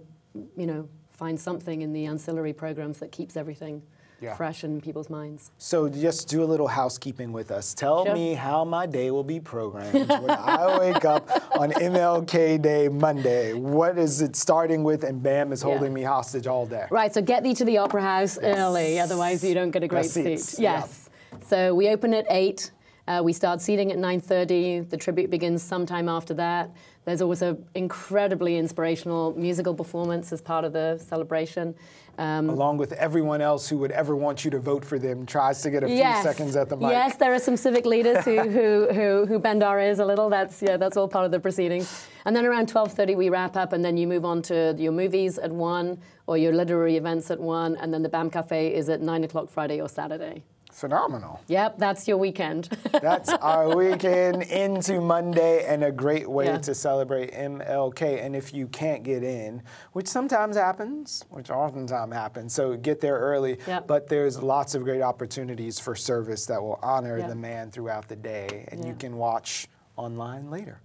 you 0.56 0.65
know, 0.67 0.88
find 1.08 1.39
something 1.39 1.82
in 1.82 1.93
the 1.93 2.06
ancillary 2.06 2.53
programs 2.53 2.99
that 2.99 3.12
keeps 3.12 3.38
everything 3.38 3.82
Yeah. 4.21 4.36
fresh 4.36 4.63
in 4.63 4.80
people's 4.82 5.10
minds. 5.10 5.52
So 5.58 5.89
just 5.89 6.30
do 6.30 6.43
a 6.43 6.45
little 6.45 6.67
housekeeping 6.67 7.34
with 7.34 7.52
us. 7.52 7.73
Tell 7.73 8.06
Sure. 8.06 8.13
me 8.13 8.34
how 8.36 8.63
my 8.63 8.86
day 8.86 9.12
will 9.12 9.23
be 9.23 9.39
programmed 9.39 10.08
when 10.10 10.30
I 10.32 10.78
wake 10.80 11.04
up 11.06 11.30
on 11.58 11.71
MLK 11.73 12.58
Day 12.62 12.88
Monday. 12.88 13.54
What 13.54 13.97
is 13.97 14.21
it 14.21 14.36
starting 14.36 14.84
with? 14.84 15.04
And 15.04 15.21
BAM 15.21 15.52
is 15.52 15.62
holding 15.62 15.91
Yeah. 15.91 15.95
me 15.95 16.04
hostage 16.04 16.47
all 16.47 16.65
day. 16.65 16.86
Right, 16.89 17.13
so 17.13 17.21
get 17.21 17.43
thee 17.43 17.54
to 17.56 17.65
the 17.65 17.78
Opera 17.80 18.02
House 18.02 18.38
early, 18.41 18.99
otherwise 18.99 19.43
you 19.43 19.54
don't 19.54 19.71
get 19.71 19.84
a 19.84 19.88
great 19.88 20.06
seat. 20.06 20.56
yeah. 20.60 20.80
Yes. 20.80 21.10
So 21.47 21.73
we 21.76 21.89
open 21.89 22.13
at 22.13 22.26
8. 22.30 22.71
Uh, 23.08 23.22
we 23.24 23.34
start 23.34 23.60
seating 23.60 23.92
at 23.92 23.98
9.30. 23.98 24.89
The 24.89 24.98
tribute 24.98 25.30
begins 25.30 25.62
sometime 25.62 26.08
after 26.08 26.34
that. 26.36 26.72
There's 27.06 27.22
also 27.22 27.58
incredibly 27.76 28.58
inspirational 28.58 29.34
musical 29.38 29.74
performance 29.74 30.32
as 30.32 30.42
part 30.42 30.63
of 30.63 30.72
the 30.72 30.98
celebration. 30.98 31.76
Um, 32.18 32.50
Along 32.50 32.78
with 32.78 32.94
everyone 32.94 33.42
else 33.42 33.68
who 33.68 33.78
would 33.80 33.92
ever 33.92 34.16
want 34.16 34.46
you 34.46 34.52
to 34.52 34.60
vote 34.60 34.86
for 34.86 34.98
them, 35.00 35.26
tries 35.26 35.62
to 35.63 35.72
get 35.72 35.84
a 35.84 35.88
few 35.88 35.98
seconds 35.98 36.56
at 36.56 36.70
the 36.70 36.78
mic. 36.78 36.92
Yes, 36.92 37.18
there 37.18 37.34
are 37.34 37.39
some 37.39 37.58
civic 37.58 37.86
leaders 37.86 38.24
who, 38.24 38.39
who, 38.50 38.88
who, 38.94 39.26
who 39.26 39.39
bend 39.39 39.63
our 39.63 39.82
ears 39.82 40.00
a 40.00 40.06
little. 40.06 40.30
That's 40.30 40.62
yeah, 40.62 40.78
that's 40.78 40.96
all 40.96 41.08
part 41.08 41.26
of 41.26 41.32
the 41.32 41.39
proceedings. 41.39 42.08
And 42.26 42.36
then 42.36 42.46
around 42.46 42.72
12:30 42.72 43.18
we 43.18 43.30
wrap 43.30 43.58
up, 43.58 43.74
and 43.74 43.84
then 43.84 43.98
you 43.98 44.08
move 44.08 44.26
on 44.26 44.42
to 44.44 44.76
your 44.78 44.92
movies 44.92 45.39
at 45.39 45.52
one, 45.52 46.00
or 46.28 46.38
your 46.38 46.54
literary 46.54 46.98
events 46.98 47.32
at 47.32 47.39
one, 47.39 47.76
and 47.78 47.94
then 47.94 48.04
the 48.04 48.10
BAM 48.10 48.30
Cafe 48.30 48.74
is 48.74 48.89
at 48.89 49.02
nine 49.02 49.24
o'clock 49.24 49.50
Friday 49.50 49.82
or 49.82 49.89
Saturday. 49.89 50.44
Phenomenal. 50.74 51.40
Yep, 51.48 51.78
that's 51.78 52.08
your 52.08 52.18
weekend. 52.18 52.68
That's 52.92 53.30
our 53.30 53.76
weekend 53.76 54.42
into 54.44 55.00
Monday 55.02 55.66
and 55.68 55.84
a 55.84 55.92
great 55.92 56.28
way 56.28 56.46
Yeah. 56.46 56.58
to 56.58 56.74
celebrate 56.74 57.32
MLK. 57.32 58.24
And 58.26 58.36
if 58.36 58.54
you 58.56 58.68
can't 58.68 59.04
get 59.04 59.24
in, 59.24 59.62
which 59.92 60.08
sometimes 60.08 60.58
happens, 60.58 61.26
which 61.30 61.52
oftentimes 61.52 62.14
happens, 62.14 62.54
so 62.56 62.76
get 62.76 63.02
there 63.02 63.18
early. 63.20 63.60
Yeah. 63.68 63.82
But 63.82 64.08
there's 64.08 64.42
lots 64.42 64.74
of 64.74 64.84
great 64.84 65.02
opportunities 65.04 65.80
for 65.80 65.96
service 65.96 66.48
that 66.48 66.62
will 66.62 66.80
honor 66.82 67.20
Yeah. 67.20 67.28
the 67.28 67.36
man 67.36 67.70
throughout 67.70 68.08
the 68.08 68.16
day. 68.16 68.66
And 68.72 68.84
you 68.84 68.96
can 68.96 69.18
watch 69.18 69.68
online 69.96 70.50
later 70.50 70.82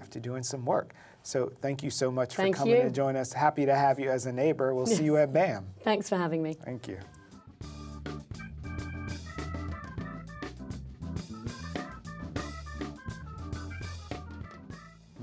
after 0.00 0.18
doing 0.18 0.42
some 0.42 0.64
work. 0.64 0.94
So 1.22 1.52
thank 1.60 1.82
you 1.82 1.90
so 1.90 2.10
much 2.10 2.34
Thank 2.36 2.56
for 2.56 2.60
coming 2.60 2.76
you. 2.76 2.82
to 2.84 2.90
join 2.90 3.16
us. 3.16 3.32
Happy 3.34 3.66
to 3.66 3.74
have 3.74 4.00
you 4.00 4.10
as 4.10 4.24
a 4.26 4.32
neighbor. 4.32 4.74
We'll 4.74 4.86
see 4.86 5.04
you 5.04 5.18
at 5.18 5.32
BAM. 5.32 5.66
Thanks 5.82 6.08
for 6.08 6.16
having 6.16 6.42
me. 6.42 6.54
Thank 6.54 6.88
you. 6.88 6.98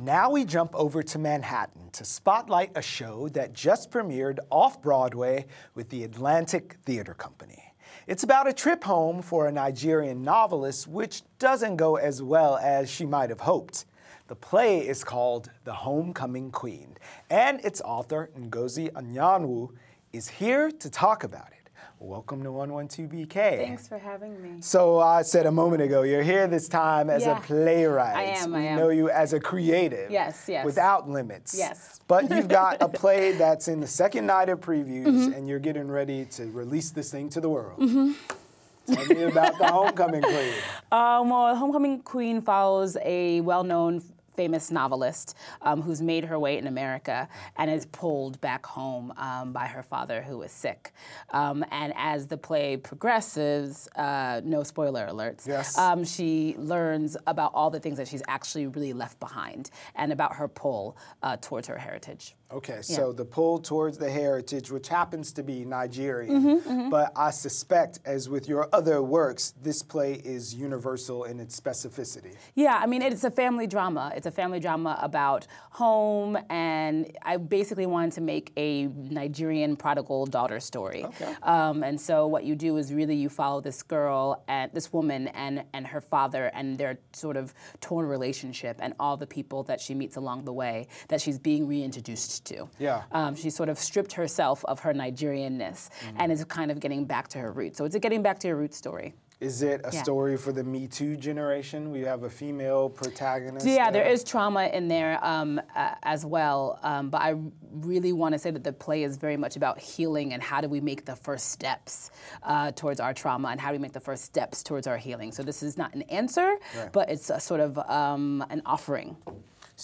Now 0.04 0.32
we 0.32 0.46
jump 0.46 0.74
over 0.74 1.04
to 1.04 1.20
Manhattan 1.20 1.92
to 1.92 2.04
spotlight 2.04 2.72
a 2.74 2.82
show 2.82 3.30
that 3.30 3.54
just 3.54 3.92
premiered 3.92 4.40
off 4.50 4.82
Broadway 4.82 5.46
with 5.76 5.90
the 5.90 6.04
Atlantic 6.04 6.78
Theater 6.84 7.14
Company. 7.14 7.76
It's 8.08 8.24
about 8.24 8.48
a 8.48 8.54
trip 8.54 8.84
home 8.84 9.22
for 9.22 9.46
a 9.46 9.52
Nigerian 9.52 10.24
novelist, 10.24 10.88
which 10.88 11.22
doesn't 11.38 11.76
go 11.76 11.98
as 11.98 12.20
well 12.20 12.58
as 12.58 12.90
she 12.90 13.06
might 13.06 13.30
have 13.30 13.42
hoped. 13.42 13.86
The 14.26 14.36
play 14.36 14.80
is 14.80 15.04
called 15.04 15.52
The 15.66 15.74
Homecoming 15.74 16.50
Queen, 16.50 16.98
and 17.30 17.64
its 17.64 17.80
author, 17.82 18.32
Ngozi 18.36 18.92
Anyanwu, 18.94 19.70
is 20.14 20.28
here 20.28 20.72
to 20.72 20.90
talk 20.90 21.24
about 21.24 21.50
it. 21.52 21.61
Welcome 22.04 22.42
to 22.42 22.50
112BK. 22.50 23.32
Thanks 23.60 23.88
for 23.88 24.00
having 24.00 24.42
me. 24.42 24.54
So 24.62 25.00
I 25.00 25.22
said 25.22 25.46
a 25.46 25.52
moment 25.52 25.84
ago, 25.84 26.02
you're 26.02 26.24
here 26.24 26.48
this 26.48 26.68
time 26.68 27.12
as 27.12 27.22
Yeah. 27.24 27.38
a 27.38 27.42
playwright. 27.42 28.16
I 28.16 28.24
am, 28.24 28.54
We 28.54 28.60
I 28.62 28.64
am. 28.72 28.80
know 28.80 28.90
you 28.90 29.12
as 29.12 29.34
a 29.34 29.40
creative. 29.40 30.10
Yes, 30.10 30.46
yes. 30.48 30.66
Without 30.66 31.08
limits. 31.08 31.54
Yes. 31.56 32.00
But 32.08 32.32
you've 32.32 32.48
got 32.48 32.82
a 32.82 32.88
play 33.02 33.34
that's 33.34 33.68
in 33.68 33.82
the 33.82 33.88
second 33.88 34.26
night 34.26 34.50
of 34.50 34.60
previews, 34.62 35.06
Mm-hmm. 35.06 35.34
and 35.34 35.48
you're 35.48 35.60
getting 35.60 35.90
ready 35.92 36.26
to 36.32 36.46
release 36.50 36.90
this 36.90 37.12
thing 37.12 37.30
to 37.30 37.40
the 37.40 37.50
world. 37.50 37.78
Tell 37.78 39.06
me 39.06 39.22
about 39.24 39.60
the 39.60 39.68
homecoming 39.72 40.24
queen. 40.24 40.54
Um, 40.92 41.30
well, 41.30 41.56
Homecoming 41.56 42.02
Queen 42.02 42.42
follows 42.42 42.98
a 43.04 43.42
well-known 43.42 44.02
famous 44.42 44.72
novelist 44.72 45.36
um, 45.62 45.84
who's 45.84 46.02
made 46.02 46.24
her 46.26 46.40
way 46.40 46.58
in 46.58 46.66
America 46.66 47.30
and 47.58 47.70
is 47.70 47.86
pulled 48.02 48.42
back 48.42 48.66
home 48.66 49.14
um, 49.18 49.54
by 49.54 49.68
her 49.68 49.84
father 49.84 50.24
who 50.24 50.42
is 50.42 50.52
sick. 50.52 50.92
Um, 51.30 51.64
and 51.70 51.94
as 51.96 52.26
the 52.26 52.38
play 52.38 52.76
progresses, 52.78 53.88
uh, 53.96 54.42
no 54.44 54.64
spoiler 54.64 55.06
alerts, 55.08 55.48
Yes. 55.48 55.78
um, 55.78 56.04
she 56.04 56.56
learns 56.58 57.16
about 57.28 57.52
all 57.54 57.70
the 57.70 57.80
things 57.80 57.98
that 58.00 58.08
she's 58.08 58.24
actually 58.28 58.66
really 58.66 58.94
left 58.94 59.20
behind 59.20 59.70
and 59.96 60.12
about 60.12 60.34
her 60.38 60.48
pull 60.48 60.98
uh, 61.22 61.38
towards 61.40 61.68
her 61.68 61.78
heritage. 61.78 62.36
Okay, 62.54 62.82
so 62.82 63.14
the 63.14 63.24
pull 63.24 63.60
towards 63.60 63.98
the 63.98 64.10
heritage, 64.10 64.72
which 64.72 64.90
happens 64.90 65.32
to 65.34 65.44
be 65.44 65.64
Nigerian, 65.66 66.32
Mm-hmm, 66.42 66.90
but 66.90 67.12
I 67.16 67.32
suspect, 67.32 68.00
as 68.06 68.28
with 68.30 68.48
your 68.48 68.68
other 68.74 69.02
works, 69.02 69.54
this 69.62 69.82
play 69.84 70.14
is 70.14 70.54
universal 70.54 71.24
in 71.24 71.40
its 71.40 71.60
specificity. 71.60 72.36
Yeah, 72.56 72.80
I 72.82 72.88
mean, 72.88 73.02
it's 73.02 73.24
a 73.24 73.32
family 73.32 73.68
drama. 73.68 74.12
It's 74.16 74.26
a 74.26 74.32
family 74.32 74.60
drama 74.60 74.98
about 75.02 75.48
home, 75.72 76.38
and 76.50 77.16
I 77.22 77.38
basically 77.38 77.86
wanted 77.86 78.14
to 78.14 78.22
make 78.22 78.52
a 78.58 78.88
Nigerian 78.88 79.76
prodigal 79.76 80.26
daughter 80.26 80.60
story. 80.60 81.06
Okay. 81.06 81.34
Um, 81.44 81.84
and 81.84 82.00
so 82.00 82.28
what 82.28 82.44
you 82.44 82.56
do 82.56 82.78
is 82.78 82.94
really 82.94 83.16
you 83.16 83.30
follow 83.30 83.62
this 83.62 83.84
girl 83.84 84.44
and 84.48 84.72
this 84.74 84.92
woman 84.92 85.28
and 85.30 85.64
and 85.74 85.88
her 85.88 86.02
father 86.02 86.52
and 86.54 86.78
their 86.78 87.00
sort 87.14 87.38
of 87.38 87.54
torn 87.80 88.06
relationship 88.06 88.78
and 88.80 88.94
all 89.00 89.18
the 89.18 89.28
people 89.28 89.64
that 89.64 89.80
she 89.80 89.94
meets 89.94 90.16
along 90.16 90.46
the 90.46 90.54
way 90.54 90.88
that 91.08 91.22
she's 91.22 91.40
being 91.40 91.68
reintroduced 91.68 92.41
to. 92.46 92.68
Yeah. 92.80 93.04
Um, 93.12 93.36
she 93.36 93.50
sort 93.50 93.70
of 93.70 93.78
stripped 93.80 94.14
herself 94.14 94.64
of 94.66 94.80
her 94.82 94.94
Nigerianness 94.94 95.90
and 96.18 96.32
is 96.32 96.44
kind 96.46 96.72
of 96.72 96.80
getting 96.80 97.06
back 97.06 97.28
to 97.30 97.40
her 97.40 97.52
roots. 97.52 97.78
So 97.78 97.86
it's 97.86 97.96
a 97.96 98.00
getting 98.00 98.22
back 98.22 98.40
to 98.40 98.48
your 98.48 98.58
roots 98.58 98.78
story. 98.78 99.14
Is 99.40 99.64
it 99.64 99.82
a 99.84 99.90
Yeah. 99.92 100.04
story 100.04 100.38
for 100.38 100.52
the 100.52 100.64
Me 100.64 100.86
Too 100.88 101.18
generation? 101.18 101.90
We 101.90 102.02
have 102.02 102.22
a 102.22 102.30
female 102.30 102.92
protagonist. 102.92 103.66
Yeah, 103.66 103.90
there 103.90 104.06
is 104.06 104.24
trauma 104.24 104.66
in 104.68 104.88
there 104.88 105.18
um, 105.26 105.60
uh, 105.76 105.96
as 106.04 106.24
well. 106.24 106.78
Um, 106.84 107.10
but 107.10 107.22
I 107.24 107.34
really 107.72 108.14
want 108.14 108.34
to 108.34 108.40
say 108.40 108.52
that 108.52 108.64
the 108.64 108.72
play 108.72 109.02
is 109.02 109.18
very 109.18 109.38
much 109.38 109.56
about 109.56 109.80
healing 109.80 110.34
and 110.34 110.44
how 110.44 110.62
do 110.62 110.70
we 110.70 110.80
make 110.80 111.06
the 111.06 111.16
first 111.16 111.50
steps 111.50 112.12
uh, 112.44 112.72
towards 112.74 113.00
our 113.00 113.16
trauma 113.16 113.48
and 113.48 113.60
how 113.60 113.70
do 113.70 113.74
we 113.74 113.80
make 113.82 113.94
the 113.94 114.00
first 114.00 114.26
steps 114.26 114.62
towards 114.62 114.86
our 114.86 114.98
healing. 114.98 115.32
So 115.32 115.42
this 115.42 115.64
is 115.64 115.76
not 115.76 115.96
an 115.96 116.04
answer, 116.04 116.58
Right. 116.78 116.92
but 116.94 117.10
it's 117.10 117.32
a 117.32 117.40
sort 117.40 117.62
of 117.62 117.80
um, 117.90 118.46
an 118.52 118.62
offering. 118.68 119.18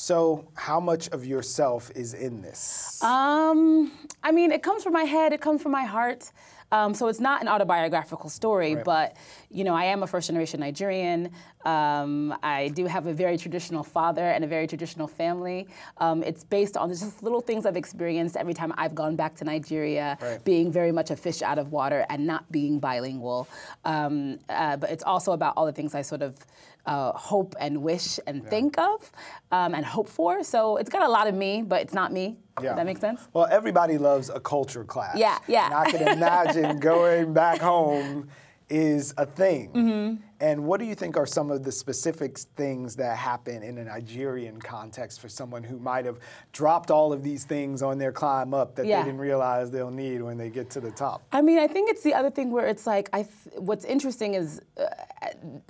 So, 0.01 0.47
how 0.53 0.79
much 0.79 1.07
of 1.09 1.25
yourself 1.25 1.89
is 1.95 2.13
in 2.13 2.43
this? 2.43 3.01
Um, 3.03 3.91
I 4.21 4.31
mean, 4.31 4.51
it 4.51 4.61
comes 4.61 4.83
from 4.83 4.93
my 4.93 5.05
head, 5.05 5.33
it 5.33 5.41
comes 5.41 5.63
from 5.63 5.71
my 5.71 5.85
heart. 5.85 6.31
Um, 6.71 6.93
so 6.93 7.07
it's 7.07 7.21
not 7.21 7.41
an 7.41 7.47
autobiographical 7.47 8.29
story, 8.29 8.75
Right. 8.75 8.83
but 8.83 9.15
you 9.49 9.63
know, 9.63 9.73
I 9.73 9.85
am 9.85 10.03
a 10.03 10.07
first 10.07 10.27
generation 10.27 10.59
Nigerian. 10.59 11.31
Um, 11.65 12.37
I 12.43 12.67
do 12.75 12.85
have 12.85 13.07
a 13.07 13.13
very 13.13 13.37
traditional 13.37 13.83
father 13.83 14.21
and 14.29 14.43
a 14.43 14.47
very 14.47 14.67
traditional 14.67 15.07
family. 15.07 15.67
Um, 15.97 16.23
it's 16.23 16.43
based 16.43 16.75
on 16.75 16.89
just 16.89 17.23
little 17.23 17.39
things 17.41 17.65
I've 17.65 17.77
experienced 17.77 18.35
every 18.35 18.53
time 18.53 18.73
I've 18.77 18.93
gone 18.93 19.15
back 19.15 19.35
to 19.37 19.45
Nigeria, 19.45 20.17
Right. 20.21 20.43
being 20.43 20.71
very 20.71 20.91
much 20.91 21.09
a 21.09 21.15
fish 21.15 21.41
out 21.41 21.57
of 21.57 21.71
water 21.71 22.05
and 22.09 22.27
not 22.27 22.51
being 22.51 22.79
bilingual. 22.79 23.47
Um, 23.85 24.39
uh, 24.49 24.75
but 24.75 24.91
it's 24.91 25.03
also 25.05 25.31
about 25.31 25.53
all 25.55 25.65
the 25.65 25.71
things 25.71 25.95
I 25.95 26.01
sort 26.01 26.21
of 26.21 26.45
uh, 26.87 27.11
hope 27.11 27.55
and 27.59 27.83
wish 27.83 28.19
and 28.25 28.47
think 28.47 28.77
of 28.79 29.11
um, 29.51 29.75
and 29.75 29.85
hope 29.85 30.09
for. 30.09 30.43
So 30.43 30.77
it's 30.77 30.89
got 30.89 31.03
a 31.03 31.09
lot 31.09 31.27
of 31.27 31.35
me, 31.35 31.61
but 31.61 31.81
it's 31.81 31.93
not 31.93 32.11
me. 32.11 32.37
Yeah. 32.59 32.69
Does 32.69 32.77
that 32.77 32.85
makes 32.85 33.01
sense? 33.01 33.27
Well, 33.33 33.47
everybody 33.51 33.97
loves 33.97 34.29
a 34.29 34.39
culture 34.39 34.83
clash. 34.83 35.17
Yeah, 35.17 35.37
yeah. 35.47 35.65
And 35.65 35.73
I 35.75 35.91
can 35.91 36.07
imagine 36.07 36.79
going 36.91 37.33
back 37.33 37.61
home 37.61 38.29
is 38.69 39.13
a 39.17 39.25
thing. 39.25 39.71
Mm-hmm. 39.73 40.23
And 40.39 40.65
what 40.65 40.79
do 40.79 40.85
you 40.85 40.93
think 40.95 41.17
are 41.17 41.25
some 41.25 41.49
of 41.49 41.63
the 41.63 41.71
specific 41.71 42.37
things 42.37 42.95
that 42.97 43.17
happen 43.17 43.63
in 43.63 43.77
a 43.79 43.85
Nigerian 43.85 44.59
context 44.59 45.19
for 45.19 45.29
someone 45.29 45.63
who 45.63 45.79
might 45.79 46.05
have 46.05 46.19
dropped 46.51 46.91
all 46.91 47.11
of 47.11 47.23
these 47.23 47.43
things 47.43 47.81
on 47.81 47.97
their 47.97 48.11
climb 48.11 48.53
up 48.53 48.75
that 48.75 48.85
Yeah. 48.85 48.99
they 48.99 49.05
didn't 49.05 49.19
realize 49.19 49.71
they'll 49.71 49.89
need 49.89 50.21
when 50.21 50.37
they 50.37 50.49
get 50.49 50.69
to 50.71 50.79
the 50.79 50.91
top? 50.91 51.23
I 51.31 51.41
mean, 51.41 51.57
I 51.57 51.67
think 51.67 51.89
it's 51.89 52.03
the 52.03 52.13
other 52.13 52.29
thing 52.29 52.51
where 52.51 52.67
it's 52.67 52.85
like, 52.85 53.09
I. 53.13 53.23
Th- 53.23 53.33
what's 53.57 53.85
interesting 53.85 54.35
is, 54.35 54.61
uh, 54.79 54.85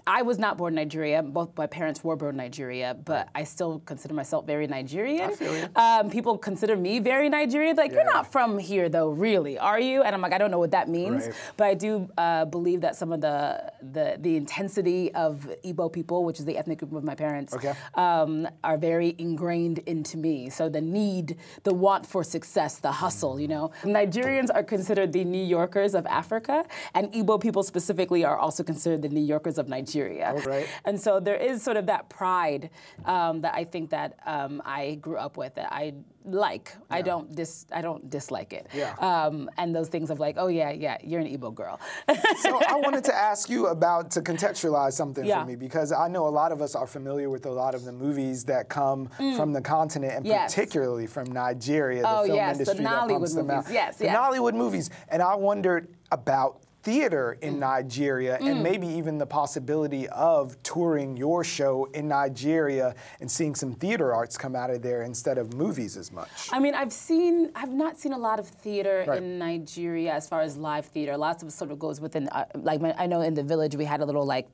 I 0.06 0.22
was 0.22 0.38
not 0.38 0.58
born 0.58 0.74
in 0.74 0.76
Nigeria. 0.76 1.24
Both 1.24 1.58
my 1.58 1.68
parents 1.68 2.04
were 2.04 2.16
born 2.16 2.32
in 2.32 2.38
Nigeria, 2.38 2.94
but 3.06 3.30
I 3.34 3.44
still 3.46 3.80
consider 3.86 4.14
myself 4.14 4.46
very 4.46 4.68
Nigerian. 4.68 5.32
I 5.32 5.34
feel 5.36 5.58
you. 5.58 5.68
Um, 5.76 6.10
people 6.10 6.38
consider 6.38 6.76
me 6.76 7.00
very 7.00 7.30
Nigerian. 7.30 7.76
Like, 7.78 7.92
you're 7.94 8.04
not 8.04 8.32
from 8.32 8.58
here, 8.60 8.90
though, 8.90 9.10
really, 9.10 9.58
are 9.58 9.80
you? 9.80 10.04
And 10.04 10.14
I'm 10.14 10.22
like, 10.22 10.34
I 10.34 10.38
don't 10.38 10.52
know 10.52 10.60
what 10.60 10.72
that 10.72 10.90
means, 10.90 11.26
Right. 11.28 11.36
but 11.56 11.68
I 11.68 11.74
do 11.74 12.10
uh, 12.18 12.46
believe 12.46 12.82
that 12.82 12.96
some 12.98 13.12
of 13.14 13.22
the 13.22 13.72
the 13.82 14.18
the 14.20 14.36
intensity 14.58 15.14
of 15.14 15.48
Igbo 15.64 15.92
people, 15.94 16.26
which 16.26 16.40
is 16.40 16.46
the 16.46 16.58
ethnic 16.58 16.80
group 16.80 16.94
of 16.94 17.04
my 17.04 17.14
parents, 17.16 17.54
Okay. 17.54 17.74
um, 17.94 18.48
are 18.64 18.78
very 18.78 19.16
ingrained 19.20 19.80
into 19.80 20.18
me. 20.18 20.50
So 20.50 20.68
the 20.70 20.82
need, 20.82 21.38
the 21.64 21.74
want 21.74 22.06
for 22.08 22.24
success, 22.24 22.80
the 22.80 22.92
hustle, 22.92 23.40
you 23.40 23.48
know. 23.48 23.70
Nigerians 23.84 24.50
are 24.54 24.64
considered 24.64 25.14
the 25.14 25.24
New 25.24 25.44
Yorkers 25.44 25.94
of 25.94 26.06
Africa, 26.08 26.66
and 26.96 27.12
Igbo 27.14 27.40
people 27.40 27.62
specifically 27.64 28.26
are 28.26 28.38
also 28.38 28.64
considered 28.64 29.02
the 29.04 29.10
New 29.10 29.22
Yorkers 29.34 29.58
of 29.60 29.68
Nigeria. 29.68 30.34
Oh, 30.36 30.42
right. 30.50 30.68
And 30.86 31.00
so 31.00 31.20
there 31.20 31.36
is 31.36 31.62
sort 31.62 31.78
of 31.78 31.86
that 31.86 32.10
pride 32.10 32.70
um, 33.06 33.42
that 33.42 33.54
I 33.54 33.64
think 33.64 33.92
that 33.92 34.18
um, 34.26 34.62
I 34.66 34.96
grew 34.96 35.18
up 35.18 35.38
with 35.38 35.54
that 35.56 35.72
I 35.72 35.94
like. 36.28 36.76
I 36.90 37.02
don't 37.02 37.34
dis 37.36 37.66
I 37.72 37.82
don't 37.82 38.10
dislike 38.10 38.54
it. 38.54 38.68
Yeah. 38.74 38.94
Um, 39.00 39.50
and 39.58 39.76
those 39.76 39.88
things 39.90 40.10
of 40.10 40.20
like, 40.20 40.36
oh 40.38 40.48
yeah, 40.48 40.72
yeah, 40.72 40.98
you're 41.04 41.20
an 41.22 41.28
Igbo 41.28 41.54
girl. 41.54 41.80
so 42.42 42.60
I 42.68 42.76
wanted 42.76 43.04
to 43.06 43.16
ask 43.16 43.50
you 43.50 43.68
about 43.68 44.12
to 44.12 44.22
contextualize 44.22 44.94
something 44.94 45.26
Yeah. 45.26 45.42
for 45.42 45.48
me 45.48 45.56
because 45.56 45.92
I 45.92 46.08
know 46.08 46.28
a 46.28 46.30
lot 46.30 46.52
of 46.52 46.62
us 46.62 46.76
are 46.76 46.88
familiar 46.88 47.30
with 47.30 47.46
a 47.46 47.52
lot 47.52 47.74
of 47.76 47.84
the 47.86 47.92
movies 47.92 48.44
that 48.46 48.70
come 48.70 49.10
from 49.36 49.54
the 49.54 49.62
continent 49.62 50.14
and 50.14 50.26
Mm. 50.28 50.30
Yes. 50.30 50.54
particularly 50.54 51.08
from 51.08 51.32
Nigeria, 51.32 52.02
the 52.02 52.10
Oh, 52.10 52.24
film 52.26 52.36
yes, 52.36 52.58
the 52.58 52.62
industry 52.64 52.84
that 52.84 53.08
Nollywood 53.08 53.36
them 53.36 53.50
out. 53.50 53.58
movies. 53.58 53.72
Yes, 53.74 53.98
the 53.98 54.06
yes. 54.06 54.18
Nollywood 54.18 54.54
movies, 54.56 54.90
and 55.10 55.22
I 55.22 55.36
wondered 55.36 55.88
about 56.12 56.62
theater 56.88 57.26
Mm. 57.42 57.48
in 57.48 57.54
Nigeria 57.60 58.34
and 58.48 58.64
maybe 58.70 58.88
even 59.00 59.14
the 59.18 59.26
possibility 59.42 60.08
of 60.34 60.44
touring 60.64 61.10
your 61.26 61.44
show 61.58 61.74
in 62.00 62.06
Nigeria 62.08 62.88
and 63.22 63.30
seeing 63.38 63.54
some 63.62 63.74
theater 63.84 64.08
arts 64.20 64.36
come 64.44 64.56
out 64.62 64.70
of 64.76 64.80
there 64.88 65.02
instead 65.12 65.38
of 65.42 65.46
movies 65.64 65.94
as 65.98 66.10
much. 66.20 66.36
I 66.56 66.60
mean, 66.64 66.76
I've 66.82 66.94
seen, 67.10 67.52
I've 67.62 67.76
not 67.86 67.94
seen 68.02 68.14
a 68.14 68.18
lot 68.30 68.38
of 68.40 68.48
theater 68.66 68.96
Right. 69.08 69.18
in 69.22 69.38
Nigeria 69.38 70.12
as 70.20 70.26
far 70.32 70.42
as 70.48 70.52
live 70.70 70.86
theater. 70.96 71.14
Lots 71.18 71.40
of 71.44 71.50
it 71.50 71.56
sort 71.62 71.72
of 71.72 71.78
goes 71.86 71.98
within, 72.06 72.24
uh, 72.30 72.46
like, 72.70 72.80
I 73.04 73.06
know 73.12 73.22
in 73.30 73.34
the 73.34 73.44
village 73.54 73.74
we 73.76 73.86
had 73.94 74.00
a 74.00 74.06
little 74.10 74.26
like 74.36 74.48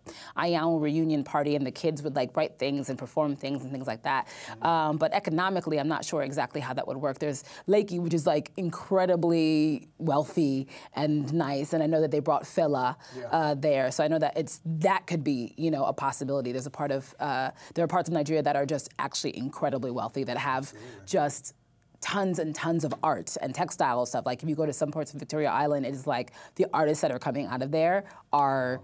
Ayamu 0.43 0.81
reunion 0.81 1.23
party, 1.23 1.55
and 1.57 1.63
the 1.69 1.75
kids 1.83 2.01
would 2.03 2.15
like 2.15 2.35
write 2.37 2.53
things 2.63 2.89
and 2.89 2.97
perform 2.97 3.35
things 3.43 3.61
and 3.63 3.71
things 3.71 3.87
like 3.93 4.01
that. 4.09 4.23
Mm-hmm. 4.27 4.65
Um, 4.71 4.97
but 4.97 5.09
economically, 5.21 5.77
I'm 5.81 5.87
not 5.95 6.03
sure 6.03 6.21
exactly 6.23 6.61
how 6.67 6.73
that 6.77 6.85
would 6.87 6.97
work. 6.97 7.19
There's 7.19 7.43
Lekki, 7.67 7.97
which 8.03 8.15
is 8.19 8.25
like 8.25 8.45
incredibly 8.57 9.87
wealthy 9.99 10.67
and 10.95 11.31
nice, 11.33 11.73
and 11.73 11.81
I 11.83 11.87
know 11.93 12.01
that 12.01 12.11
they 12.11 12.22
brought 12.23 12.43
Fela 12.43 12.95
uh, 13.31 13.53
there, 13.55 13.91
so 13.91 14.03
I 14.03 14.07
know 14.07 14.19
that 14.19 14.37
it's 14.37 14.61
that 14.65 15.07
could 15.07 15.23
be, 15.23 15.53
you 15.57 15.71
know, 15.71 15.85
a 15.85 15.93
possibility. 15.93 16.51
There's 16.51 16.65
a 16.65 16.71
part 16.71 16.91
of 16.91 17.13
uh, 17.19 17.51
there 17.75 17.83
are 17.83 17.87
parts 17.87 18.09
of 18.09 18.13
Nigeria 18.13 18.41
that 18.43 18.55
are 18.55 18.65
just 18.65 18.89
actually 18.99 19.37
incredibly 19.37 19.91
wealthy 19.91 20.23
that 20.23 20.37
have 20.37 20.73
just 21.05 21.53
tons 22.01 22.37
and 22.37 22.53
tons 22.53 22.83
of 22.83 22.93
art 23.01 23.37
and 23.41 23.55
textile 23.55 24.05
stuff. 24.05 24.25
Like 24.25 24.43
if 24.43 24.49
you 24.49 24.55
go 24.55 24.65
to 24.65 24.73
some 24.73 24.91
parts 24.91 25.13
of 25.13 25.19
Victoria 25.19 25.49
Island, 25.49 25.85
it 25.85 25.93
is 25.93 26.05
like 26.05 26.33
the 26.55 26.67
artists 26.73 27.01
that 27.01 27.11
are 27.11 27.19
coming 27.19 27.45
out 27.47 27.61
of 27.61 27.71
there 27.71 28.03
are 28.33 28.81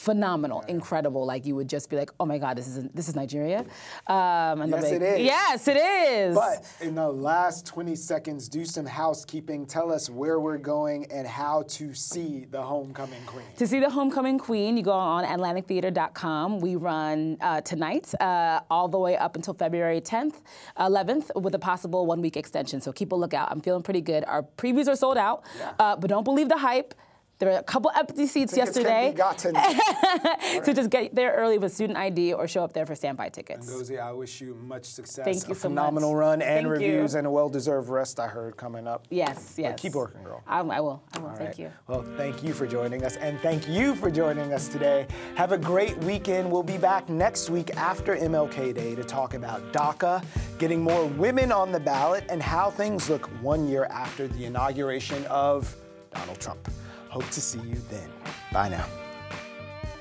phenomenal, 0.00 0.62
incredible. 0.62 1.26
Like 1.26 1.44
you 1.44 1.54
would 1.56 1.68
just 1.68 1.90
be 1.90 1.96
like, 1.96 2.10
oh 2.18 2.24
my 2.24 2.38
God, 2.38 2.56
this 2.56 2.66
is 2.66 2.88
this 2.94 3.08
is 3.08 3.14
Nigeria. 3.14 3.60
Um, 4.06 4.62
and 4.62 4.70
Yes, 4.70 4.90
like, 4.90 5.02
is. 5.02 5.20
Yes, 5.20 5.68
it 5.68 5.76
is. 5.76 6.34
But 6.34 6.66
in 6.80 6.94
the 6.94 7.08
last 7.08 7.66
20 7.66 7.94
seconds, 7.96 8.48
do 8.48 8.64
some 8.64 8.86
housekeeping. 8.86 9.66
Tell 9.66 9.92
us 9.92 10.08
where 10.08 10.40
we're 10.40 10.58
going 10.58 11.06
and 11.12 11.26
how 11.26 11.64
to 11.68 11.94
see 11.94 12.46
the 12.50 12.62
homecoming 12.62 13.22
queen. 13.26 13.44
To 13.58 13.66
see 13.66 13.78
the 13.80 13.90
Homecoming 13.90 14.38
Queen, 14.38 14.76
you 14.76 14.82
go 14.82 14.92
on 14.92 15.24
AtlanticTheater.com. 15.24 16.60
We 16.60 16.76
run 16.76 17.36
uh, 17.40 17.60
tonight 17.60 18.14
uh, 18.20 18.60
all 18.70 18.88
the 18.88 18.98
way 18.98 19.16
up 19.16 19.36
until 19.36 19.52
February 19.54 20.00
10th, 20.00 20.36
11th, 20.78 21.26
with 21.40 21.54
a 21.54 21.58
possible 21.58 22.06
one 22.06 22.22
week 22.22 22.36
extension. 22.36 22.80
So 22.80 22.92
keep 22.92 23.12
a 23.12 23.16
lookout. 23.16 23.50
I'm 23.50 23.60
feeling 23.60 23.82
pretty 23.82 24.00
good. 24.00 24.24
Our 24.24 24.42
previews 24.56 24.88
are 24.88 24.96
sold 24.96 25.18
out, 25.18 25.44
uh, 25.78 25.96
but 25.96 26.08
don't 26.08 26.24
believe 26.24 26.48
the 26.48 26.58
hype. 26.58 26.94
There 27.40 27.48
were 27.48 27.56
a 27.56 27.62
couple 27.62 27.90
empty 27.96 28.26
seats 28.26 28.52
Tickets 28.52 28.76
can 28.76 28.82
yesterday. 28.84 29.10
be 29.12 29.16
gotten. 29.16 29.56
So 30.64 30.74
just 30.74 30.90
get 30.90 31.14
there 31.14 31.32
early 31.32 31.56
with 31.56 31.72
student 31.72 31.96
ID 31.96 32.34
or 32.34 32.46
show 32.46 32.62
up 32.62 32.74
there 32.74 32.84
for 32.84 32.94
standby 32.94 33.30
tickets. 33.30 33.70
Ngozi, 33.70 33.98
I 33.98 34.12
wish 34.12 34.40
you 34.42 34.54
much 34.56 34.84
success. 34.84 35.24
Thank 35.24 35.36
you 35.48 35.54
a 35.54 35.54
so 35.56 35.68
much. 35.68 35.76
phenomenal 35.76 36.14
run 36.14 36.42
and 36.42 36.42
Thank 36.42 36.64
you. 36.66 36.70
reviews 36.70 37.14
and 37.14 37.26
a 37.26 37.30
well-deserved 37.30 37.88
rest. 37.88 38.20
I 38.20 38.26
heard 38.26 38.56
coming 38.58 38.86
up. 38.86 39.06
Yes, 39.10 39.54
yes. 39.56 39.80
keep 39.80 39.94
working, 39.94 40.22
girl. 40.22 40.42
I, 40.46 40.58
I 40.58 40.80
will. 40.80 41.02
I 41.14 41.18
will. 41.20 41.28
All 41.30 41.34
Thank 41.36 41.50
right. 41.50 41.58
you. 41.58 41.72
Well, 41.86 42.02
thank 42.18 42.42
you 42.42 42.52
for 42.52 42.66
joining 42.66 43.04
us, 43.04 43.16
and 43.16 43.40
thank 43.40 43.66
you 43.68 43.94
for 43.94 44.10
joining 44.10 44.52
us 44.52 44.68
today. 44.68 45.06
Have 45.36 45.52
a 45.52 45.58
great 45.58 45.96
weekend. 45.98 46.50
We'll 46.50 46.62
be 46.62 46.76
back 46.78 47.08
next 47.08 47.48
week 47.48 47.74
after 47.76 48.16
MLK 48.16 48.74
Day 48.74 48.94
to 48.94 49.02
talk 49.04 49.32
about 49.32 49.72
DACA, 49.72 50.22
getting 50.58 50.82
more 50.82 51.06
women 51.06 51.52
on 51.52 51.72
the 51.72 51.80
ballot, 51.80 52.24
and 52.28 52.42
how 52.42 52.70
things 52.70 53.08
look 53.08 53.26
one 53.40 53.66
year 53.66 53.84
after 53.86 54.28
the 54.28 54.44
inauguration 54.44 55.24
of 55.26 55.74
Donald 56.12 56.38
Trump. 56.38 56.68
Hope 57.10 57.28
to 57.30 57.40
see 57.40 57.58
you 57.58 57.74
then. 57.90 58.08
Bye 58.52 58.68
now. 58.68 58.86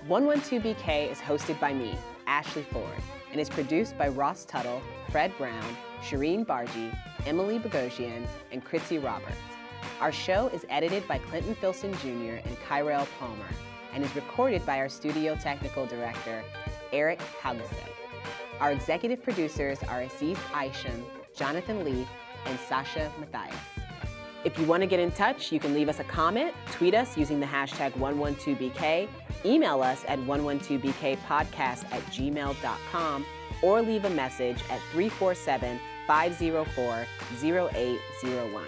112BK 0.08 1.12
is 1.12 1.18
hosted 1.18 1.60
by 1.60 1.74
me, 1.74 1.98
Ashley 2.28 2.62
Ford, 2.62 2.86
and 3.32 3.42
is 3.42 3.50
produced 3.50 3.98
by 3.98 4.10
Ross 4.10 4.46
Tuttle, 4.46 4.80
Fred 5.10 5.36
Brown, 5.40 5.76
Shireen 6.04 6.46
Barji, 6.46 6.96
Emily 7.26 7.58
Bogosian, 7.58 8.28
and 8.52 8.64
Kritzy 8.64 9.04
Roberts. 9.04 9.36
Our 10.00 10.12
show 10.12 10.50
is 10.50 10.68
edited 10.70 11.08
by 11.08 11.18
Clinton 11.18 11.56
Filson 11.56 11.94
Jr. 11.96 12.48
and 12.48 12.56
Kyrell 12.68 13.08
Palmer, 13.20 13.50
and 13.92 14.04
is 14.04 14.16
recorded 14.16 14.64
by 14.68 14.78
our 14.78 14.90
studio 14.90 15.36
technical 15.36 15.88
director, 15.88 16.44
Eric 16.94 17.20
Haugesek. 17.42 17.90
Our 18.60 18.72
executive 18.72 19.24
producers 19.24 19.80
are 19.88 20.02
Aziz 20.02 20.38
Isham, 20.56 21.04
Jonathan 21.36 21.84
Leaf, 21.84 22.08
and 22.46 22.60
Sasha 22.60 23.12
Matthias. 23.20 23.89
If 24.46 24.58
you 24.58 24.66
want 24.66 24.82
to 24.82 24.88
get 24.88 25.02
in 25.02 25.12
touch, 25.12 25.52
you 25.52 25.60
can 25.60 25.74
leave 25.74 25.90
us 25.90 26.00
a 26.00 26.04
comment, 26.06 26.54
tweet 26.72 26.94
us 26.94 27.18
using 27.18 27.42
the 27.42 27.46
hashtag 27.46 27.92
112BK, 27.94 29.10
email 29.44 29.82
us 29.82 30.06
at 30.08 30.18
112BKpodcast 30.20 31.20
at 31.92 32.02
gmail.com, 32.06 33.26
or 33.62 33.82
leave 33.82 34.06
a 34.06 34.10
message 34.12 34.58
at 34.70 34.80
347 34.92 35.80
504 36.08 37.06
0801. 37.44 38.64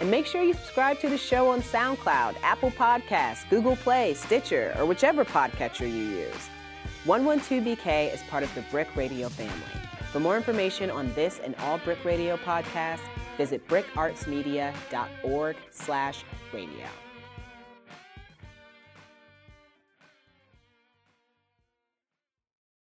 And 0.00 0.10
make 0.10 0.26
sure 0.26 0.42
you 0.42 0.54
subscribe 0.54 1.00
to 1.00 1.08
the 1.10 1.18
show 1.18 1.50
on 1.50 1.60
SoundCloud, 1.60 2.36
Apple 2.42 2.70
Podcasts, 2.70 3.48
Google 3.50 3.76
Play, 3.76 4.14
Stitcher, 4.14 4.74
or 4.78 4.86
whichever 4.86 5.24
podcatcher 5.24 5.90
you 5.90 6.08
use. 6.20 6.48
112BK 7.04 8.14
is 8.14 8.22
part 8.30 8.44
of 8.44 8.54
the 8.54 8.62
BRIC 8.70 8.94
Radio 8.94 9.28
family. 9.28 9.52
For 10.12 10.20
more 10.20 10.36
information 10.36 10.90
on 10.90 11.12
this 11.14 11.40
and 11.44 11.54
all 11.56 11.78
BRIC 11.78 12.04
Radio 12.04 12.36
podcasts, 12.36 13.00
visit 13.40 13.66
bricartsmedia.org 13.68 15.56
slash 15.70 16.24
radio. 16.52 16.99